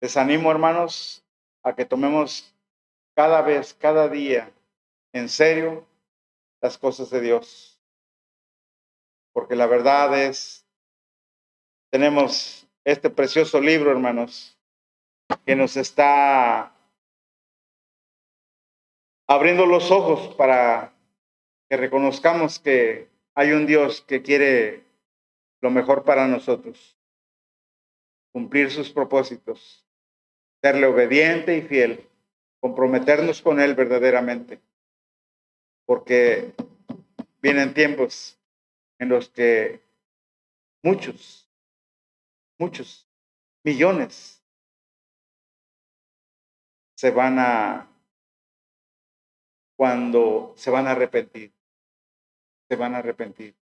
Les 0.00 0.16
animo, 0.16 0.50
hermanos, 0.50 1.24
a 1.62 1.74
que 1.74 1.84
tomemos 1.84 2.54
cada 3.16 3.40
vez, 3.40 3.72
cada 3.72 4.08
día, 4.08 4.52
en 5.14 5.30
serio 5.30 5.86
las 6.60 6.76
cosas 6.76 7.08
de 7.08 7.22
Dios. 7.22 7.80
Porque 9.32 9.56
la 9.56 9.66
verdad 9.66 10.22
es, 10.22 10.66
tenemos 11.90 12.68
este 12.84 13.08
precioso 13.08 13.58
libro, 13.60 13.90
hermanos, 13.90 14.58
que 15.46 15.56
nos 15.56 15.78
está 15.78 16.76
abriendo 19.26 19.64
los 19.64 19.90
ojos 19.90 20.34
para 20.34 20.92
que 21.70 21.76
reconozcamos 21.78 22.58
que 22.58 23.08
hay 23.34 23.52
un 23.52 23.66
Dios 23.66 24.02
que 24.02 24.22
quiere 24.22 24.84
lo 25.62 25.70
mejor 25.70 26.04
para 26.04 26.28
nosotros, 26.28 26.98
cumplir 28.32 28.70
sus 28.70 28.90
propósitos, 28.90 29.86
serle 30.60 30.86
obediente 30.86 31.56
y 31.56 31.62
fiel, 31.62 32.06
comprometernos 32.66 33.42
con 33.42 33.60
Él 33.60 33.76
verdaderamente, 33.76 34.60
porque 35.84 36.52
vienen 37.40 37.72
tiempos 37.72 38.40
en 38.98 39.08
los 39.08 39.28
que 39.28 39.80
muchos, 40.82 41.48
muchos, 42.58 43.08
millones 43.62 44.42
se 46.96 47.12
van 47.12 47.38
a, 47.38 47.88
cuando 49.76 50.52
se 50.56 50.72
van 50.72 50.88
a 50.88 50.90
arrepentir, 50.90 51.52
se 52.68 52.74
van 52.74 52.96
a 52.96 52.98
arrepentir. 52.98 53.54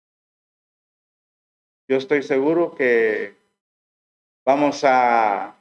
Yo 1.87 1.97
estoy 1.97 2.23
seguro 2.23 2.73
que 2.73 3.37
vamos 4.43 4.83
a 4.83 5.55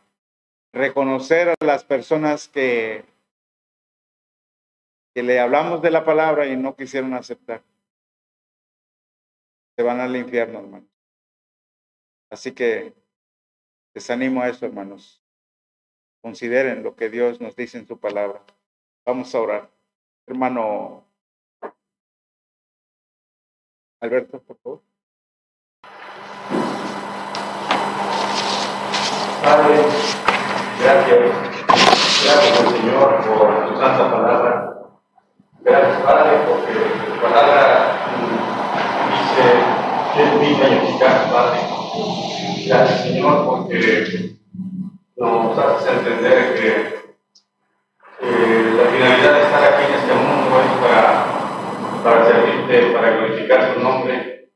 reconocer 0.72 1.50
a 1.50 1.54
las 1.62 1.84
personas 1.84 2.48
que, 2.48 3.04
que 5.14 5.22
le 5.22 5.38
hablamos 5.40 5.80
de 5.80 5.90
la 5.90 6.04
palabra 6.04 6.46
y 6.46 6.56
no 6.56 6.76
quisieron 6.76 7.14
aceptar 7.14 7.62
se 9.76 9.82
van 9.82 10.00
al 10.00 10.16
infierno, 10.16 10.60
hermanos. 10.60 10.88
Así 12.30 12.52
que 12.52 12.94
les 13.92 14.10
animo 14.10 14.42
a 14.42 14.48
eso, 14.48 14.66
hermanos. 14.66 15.22
Consideren 16.22 16.82
lo 16.82 16.96
que 16.96 17.10
Dios 17.10 17.40
nos 17.40 17.54
dice 17.56 17.78
en 17.78 17.86
su 17.86 17.98
palabra. 17.98 18.42
Vamos 19.04 19.34
a 19.34 19.40
orar. 19.40 19.70
Hermano 20.26 21.04
Alberto, 24.00 24.40
por 24.42 24.56
favor. 24.58 24.82
Padre, 29.42 29.76
gracias. 30.80 31.54
Gracias 32.24 32.72
Señor 32.72 33.16
por 33.16 33.68
su 33.68 33.76
santa 33.76 34.10
palabra. 34.10 34.73
Gracias, 35.64 36.02
Padre, 36.02 36.40
porque 36.46 36.72
tu 37.08 37.22
palabra 37.22 37.96
que 40.14 40.22
es 40.22 40.40
viva 40.40 40.68
y 40.68 41.32
Padre. 41.32 41.60
Gracias, 42.66 43.02
Señor, 43.02 43.46
porque 43.46 44.36
nos 45.16 45.58
haces 45.58 45.88
entender 45.88 46.54
que 46.54 47.14
la 48.76 48.90
finalidad 48.90 49.32
de 49.32 49.42
estar 49.42 49.64
aquí 49.64 49.84
en 49.88 49.94
este 50.00 50.14
mundo 50.14 50.60
es 50.60 50.70
para, 50.86 51.24
para 52.04 52.26
servirte, 52.26 52.92
para 52.92 53.10
glorificar 53.12 53.74
tu 53.74 53.80
nombre. 53.80 54.50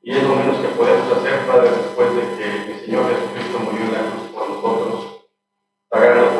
Y 0.00 0.12
es 0.12 0.22
lo 0.22 0.36
menos 0.36 0.56
que 0.56 0.68
podemos 0.68 1.18
hacer, 1.18 1.40
Padre, 1.46 1.68
después 1.68 2.14
de 2.14 2.22
que 2.38 2.72
el 2.72 2.80
Señor 2.80 3.10
Jesucristo 3.10 3.58
murió 3.58 3.84
en 3.84 3.92
la 3.92 4.10
cruz 4.10 4.30
por 4.32 4.48
nosotros, 4.48 5.26
pagando 5.90 6.35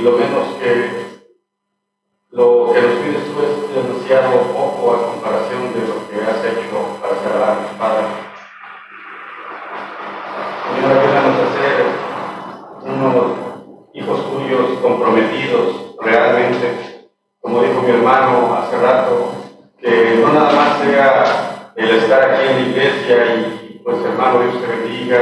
Y 0.00 0.02
lo 0.02 0.12
menos 0.12 0.56
que 0.58 1.20
lo 2.30 2.72
que 2.72 2.80
nos 2.80 2.92
pides 3.00 3.24
tú 3.26 3.42
es 3.42 3.84
demasiado 3.84 4.40
poco 4.44 4.94
a 4.94 5.12
comparación 5.12 5.74
de 5.74 5.80
lo 5.80 6.08
que 6.08 6.24
has 6.24 6.42
hecho 6.42 6.96
para 7.02 7.16
salvarnos, 7.16 7.72
Padre. 7.78 8.06
Señor, 10.64 10.96
ayúdanos 10.96 11.36
a 11.36 11.52
ser 11.52 11.76
unos 12.82 13.26
hijos 13.92 14.32
tuyos 14.32 14.78
comprometidos 14.80 15.96
realmente, 16.00 17.10
como 17.38 17.60
dijo 17.60 17.82
mi 17.82 17.90
hermano 17.90 18.54
hace 18.54 18.78
rato, 18.78 19.32
que 19.78 20.22
no 20.24 20.32
nada 20.32 20.52
más 20.52 20.78
sea 20.78 21.72
el 21.76 21.90
estar 21.90 22.22
aquí 22.22 22.48
en 22.48 22.54
la 22.54 22.68
iglesia 22.70 23.34
y 23.34 23.82
pues 23.84 24.02
hermano 24.02 24.40
Dios 24.44 24.62
te 24.62 24.66
bendiga 24.66 25.18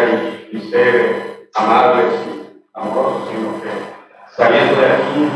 y, 0.53 0.57
y 0.57 0.71
ser 0.71 1.49
amables 1.57 2.13
y 2.29 2.63
amorosos, 2.75 3.29
sino 3.29 3.61
que 3.61 3.88
saliendo 4.39 4.81
de 4.81 4.87
aquí 4.87 5.31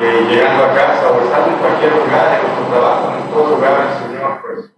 eh, 0.00 0.26
llegando 0.30 0.64
a 0.64 0.74
casa 0.74 1.10
o 1.10 1.20
estando 1.20 1.50
en 1.50 1.58
cualquier 1.58 1.92
lugar, 1.92 2.40
en 2.40 2.46
nuestro 2.48 2.64
trabajo, 2.72 3.12
en 3.12 3.30
todo 3.30 3.56
lugar, 3.56 4.00
Señor, 4.00 4.40
pues 4.40 4.72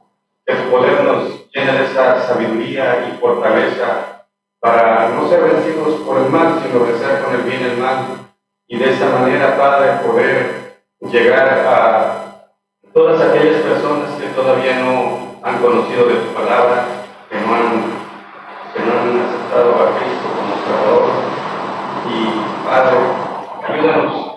que 0.45 0.55
tu 0.55 0.71
poder 0.71 1.05
nos 1.05 1.49
llene 1.53 1.73
de 1.73 1.85
esa 1.85 2.21
sabiduría 2.27 3.07
y 3.07 3.21
fortaleza 3.21 4.27
para 4.59 5.11
no 5.11 5.29
ser 5.29 5.45
vencidos 5.45 6.01
por 6.01 6.19
el 6.19 6.29
mal, 6.29 6.61
sino 6.61 6.85
vencer 6.85 7.23
con 7.23 7.35
el 7.37 7.43
bien 7.43 7.63
el 7.63 7.79
mal. 7.79 8.33
Y 8.67 8.79
de 8.79 8.91
esa 8.91 9.11
manera, 9.11 9.57
Padre, 9.57 10.05
poder 10.05 10.83
llegar 11.01 11.65
a 11.65 12.49
todas 12.93 13.21
aquellas 13.21 13.61
personas 13.63 14.11
que 14.21 14.27
todavía 14.29 14.81
no 14.81 15.37
han 15.41 15.59
conocido 15.59 16.07
de 16.07 16.15
tu 16.15 16.35
palabra, 16.35 16.85
que 17.31 17.41
no 17.41 17.55
han, 17.55 17.83
que 18.75 18.81
no 18.81 18.93
han 18.93 19.23
aceptado 19.23 19.71
a 19.71 19.99
Cristo 19.99 20.27
como 20.35 20.57
Salvador. 20.67 21.11
Y 22.11 22.67
Padre, 22.67 23.22
ayúdanos 23.63 24.33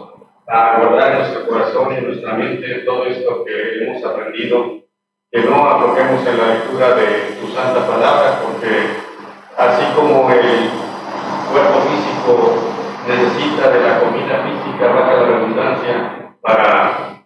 a 0.47 0.77
guardar 0.77 1.15
nuestro 1.15 1.47
corazón 1.47 1.95
y 1.97 2.01
nuestra 2.01 2.33
mente 2.33 2.83
todo 2.85 3.05
esto 3.05 3.43
que 3.43 3.83
hemos 3.83 4.03
aprendido, 4.03 4.83
que 5.31 5.41
no 5.41 5.69
aflojemos 5.69 6.25
en 6.27 6.37
la 6.37 6.47
lectura 6.47 6.95
de 6.95 7.37
tu 7.41 7.47
santa 7.47 7.87
palabra, 7.87 8.39
porque 8.43 8.87
así 9.57 9.85
como 9.95 10.29
el 10.29 10.69
cuerpo 11.51 11.79
físico 11.89 12.75
necesita 13.07 13.69
de 13.69 13.79
la 13.81 13.99
comida 13.99 14.43
física, 14.43 14.87
baja 14.87 15.13
la 15.13 15.23
redundancia, 15.23 16.35
para, 16.41 17.23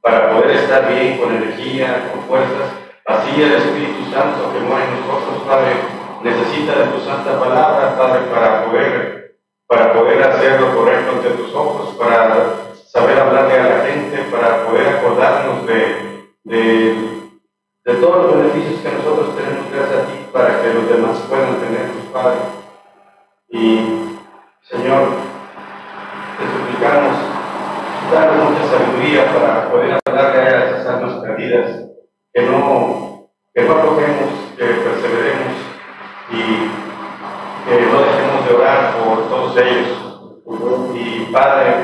para 0.00 0.30
poder 0.30 0.50
estar 0.50 0.88
bien, 0.88 1.18
con 1.18 1.34
energía, 1.34 2.10
con 2.12 2.22
fuerzas. 2.22 2.70
Así 3.06 3.42
el 3.42 3.52
Espíritu 3.54 4.04
Santo 4.12 4.52
que 4.52 4.60
mora 4.60 4.84
en 4.84 5.00
nosotros, 5.00 5.42
Padre, 5.46 5.74
necesita 6.22 6.78
de 6.78 6.84
tu 6.86 7.00
santa 7.00 7.38
palabra, 7.38 7.96
Padre, 7.98 8.20
para 8.32 8.64
poder, 8.64 9.21
para 9.72 9.90
poder 9.94 10.22
hacer 10.22 10.60
lo 10.60 10.76
correcto 10.76 11.12
ante 11.12 11.30
tus 11.30 11.54
ojos, 11.54 11.96
para 11.96 12.28
saber 12.86 13.18
hablarle 13.18 13.58
a 13.58 13.78
la 13.78 13.86
gente, 13.86 14.18
para 14.30 14.66
poder 14.66 14.86
acordarnos 14.86 15.66
de, 15.66 16.28
de, 16.44 17.30
de 17.82 17.94
todos 17.94 18.26
los 18.26 18.36
beneficios 18.36 18.82
que 18.82 18.92
nosotros 18.92 19.34
tenemos 19.34 19.72
gracias 19.72 19.98
a 19.98 20.06
ti, 20.08 20.26
para 20.30 20.60
que 20.60 20.74
los 20.74 20.88
demás 20.90 21.16
puedan 21.26 21.54
tener, 21.54 21.88
Padre. 22.12 22.36
Y, 23.48 24.18
Señor, 24.60 25.08
te 26.36 26.44
suplicamos, 26.52 27.16
danos 28.12 28.50
mucha 28.50 28.66
sabiduría 28.66 29.32
para 29.32 29.70
poder 29.70 29.98
hablarle 30.04 30.40
a 30.42 30.68
esas 30.68 30.86
almas 30.86 31.14
perdidas, 31.22 31.86
que 32.34 32.42
no, 32.42 33.30
que 33.54 33.62
no 33.62 33.72
aflojemos, 33.72 34.52
que 34.54 34.64
perseveremos 34.66 35.56
y 36.30 36.92
que 37.64 37.86
no 37.86 38.00
dejemos 38.00 38.48
de 38.48 38.54
orar 38.54 38.94
por 38.96 39.30
ellos. 39.56 39.88
Y 40.94 41.32
Padre, 41.32 41.74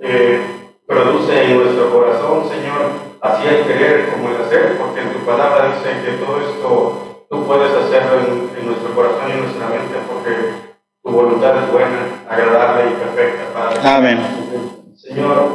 eh, 0.00 0.40
produce 0.86 1.44
en 1.44 1.62
nuestro 1.62 1.90
corazón, 1.90 2.48
Señor, 2.48 2.90
así 3.20 3.46
el 3.46 3.64
querer 3.64 4.10
como 4.10 4.28
el 4.28 4.42
hacer, 4.42 4.76
porque 4.78 5.00
en 5.00 5.12
tu 5.12 5.20
palabra 5.20 5.68
dice 5.68 6.02
que 6.04 6.24
todo 6.24 6.40
esto 6.40 7.26
tú 7.30 7.46
puedes 7.46 7.72
hacerlo 7.72 8.20
en, 8.20 8.50
en 8.58 8.66
nuestro 8.66 8.94
corazón 8.94 9.28
y 9.28 9.32
en 9.32 9.40
nuestra 9.42 9.68
mente, 9.68 9.94
porque 10.06 10.74
tu 11.02 11.10
voluntad 11.10 11.56
es 11.62 11.72
buena, 11.72 12.24
agradable 12.28 12.90
y 12.90 12.94
perfecta, 12.94 13.44
Padre. 13.52 13.80
Amén. 13.82 14.94
Señor, 14.96 15.48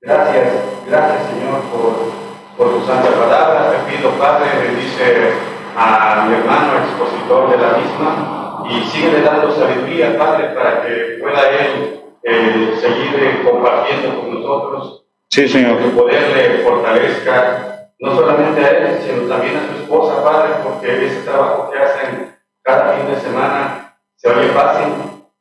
gracias, 0.00 0.52
gracias, 0.86 1.26
Señor, 1.30 1.60
por, 1.70 2.12
por 2.56 2.78
tu 2.78 2.86
santa 2.86 3.10
palabra. 3.10 3.72
Te 3.72 3.92
pido, 3.92 4.10
Padre, 4.12 4.46
bendice 4.62 5.32
a 5.76 6.26
mi 6.26 6.34
hermano 6.34 6.78
expositor 6.84 7.50
de 7.50 7.56
la 7.56 7.78
misma 7.78 8.41
y 8.70 8.84
sigue 8.86 9.22
dando 9.22 9.52
sabiduría, 9.52 10.18
Padre, 10.18 10.48
para 10.54 10.82
que 10.82 11.18
pueda 11.20 11.50
él 11.50 12.00
eh, 12.22 12.74
seguir 12.80 13.42
compartiendo 13.44 14.20
con 14.20 14.34
nosotros. 14.34 15.04
Sí, 15.28 15.48
Señor. 15.48 15.78
Que 15.78 15.84
tu 15.84 15.96
poder 15.96 16.36
le 16.36 16.58
fortalezca, 16.58 17.88
no 17.98 18.14
solamente 18.14 18.64
a 18.64 18.68
él, 18.68 18.98
sino 19.02 19.28
también 19.28 19.56
a 19.56 19.66
su 19.66 19.82
esposa, 19.82 20.22
Padre, 20.22 20.54
porque 20.62 21.06
ese 21.06 21.22
trabajo 21.22 21.70
que 21.70 21.78
hacen 21.78 22.36
cada 22.62 22.92
fin 22.92 23.06
de 23.12 23.20
semana 23.20 23.96
se 24.16 24.28
oye 24.28 24.48
fácil, 24.48 24.92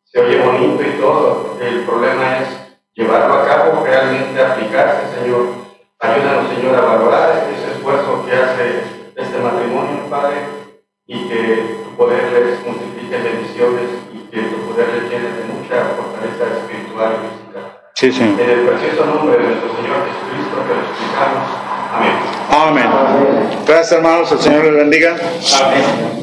se 0.05 0.19
oye 0.19 0.41
bonito 0.41 0.81
y 0.81 0.99
todo. 0.99 1.57
El 1.61 1.81
problema 1.81 2.39
es 2.39 2.47
llevarlo 2.93 3.33
a 3.35 3.45
cabo, 3.45 3.83
realmente 3.85 4.41
aplicarse, 4.41 5.19
Señor. 5.19 5.61
Ayúdanos, 5.99 6.49
Señor, 6.55 6.75
a 6.75 6.81
valorar 6.81 7.47
ese 7.53 7.73
esfuerzo 7.73 8.25
que 8.25 8.33
hace 8.33 8.83
este 9.15 9.37
matrimonio, 9.37 10.09
Padre, 10.09 10.37
y 11.05 11.27
que 11.27 11.81
poder 12.01 12.33
les 12.33 12.65
multiplique 12.65 13.15
bendiciones 13.15 13.87
y 14.11 14.17
que 14.31 14.41
tu 14.49 14.57
poder 14.65 14.87
les 14.89 15.03
llene 15.03 15.29
de 15.37 15.43
mucha 15.53 15.93
fortaleza 15.93 16.57
espiritual 16.57 17.13
y 17.13 17.29
física. 17.29 17.61
Sí, 17.93 18.11
Señor. 18.11 18.41
En 18.41 18.49
el 18.49 18.65
precioso 18.65 19.05
nombre 19.05 19.37
de 19.37 19.43
nuestro 19.43 19.69
Señor 19.75 19.97
Jesucristo 20.09 20.55
que 20.65 20.73
lo 20.73 20.81
explicamos. 20.81 21.45
Amén. 21.93 22.87
Amén. 22.89 23.49
Gracias, 23.67 23.91
hermanos. 23.91 24.31
El 24.31 24.39
Señor 24.39 24.63
les 24.63 24.75
bendiga. 24.77 25.15
Amén. 25.61 26.20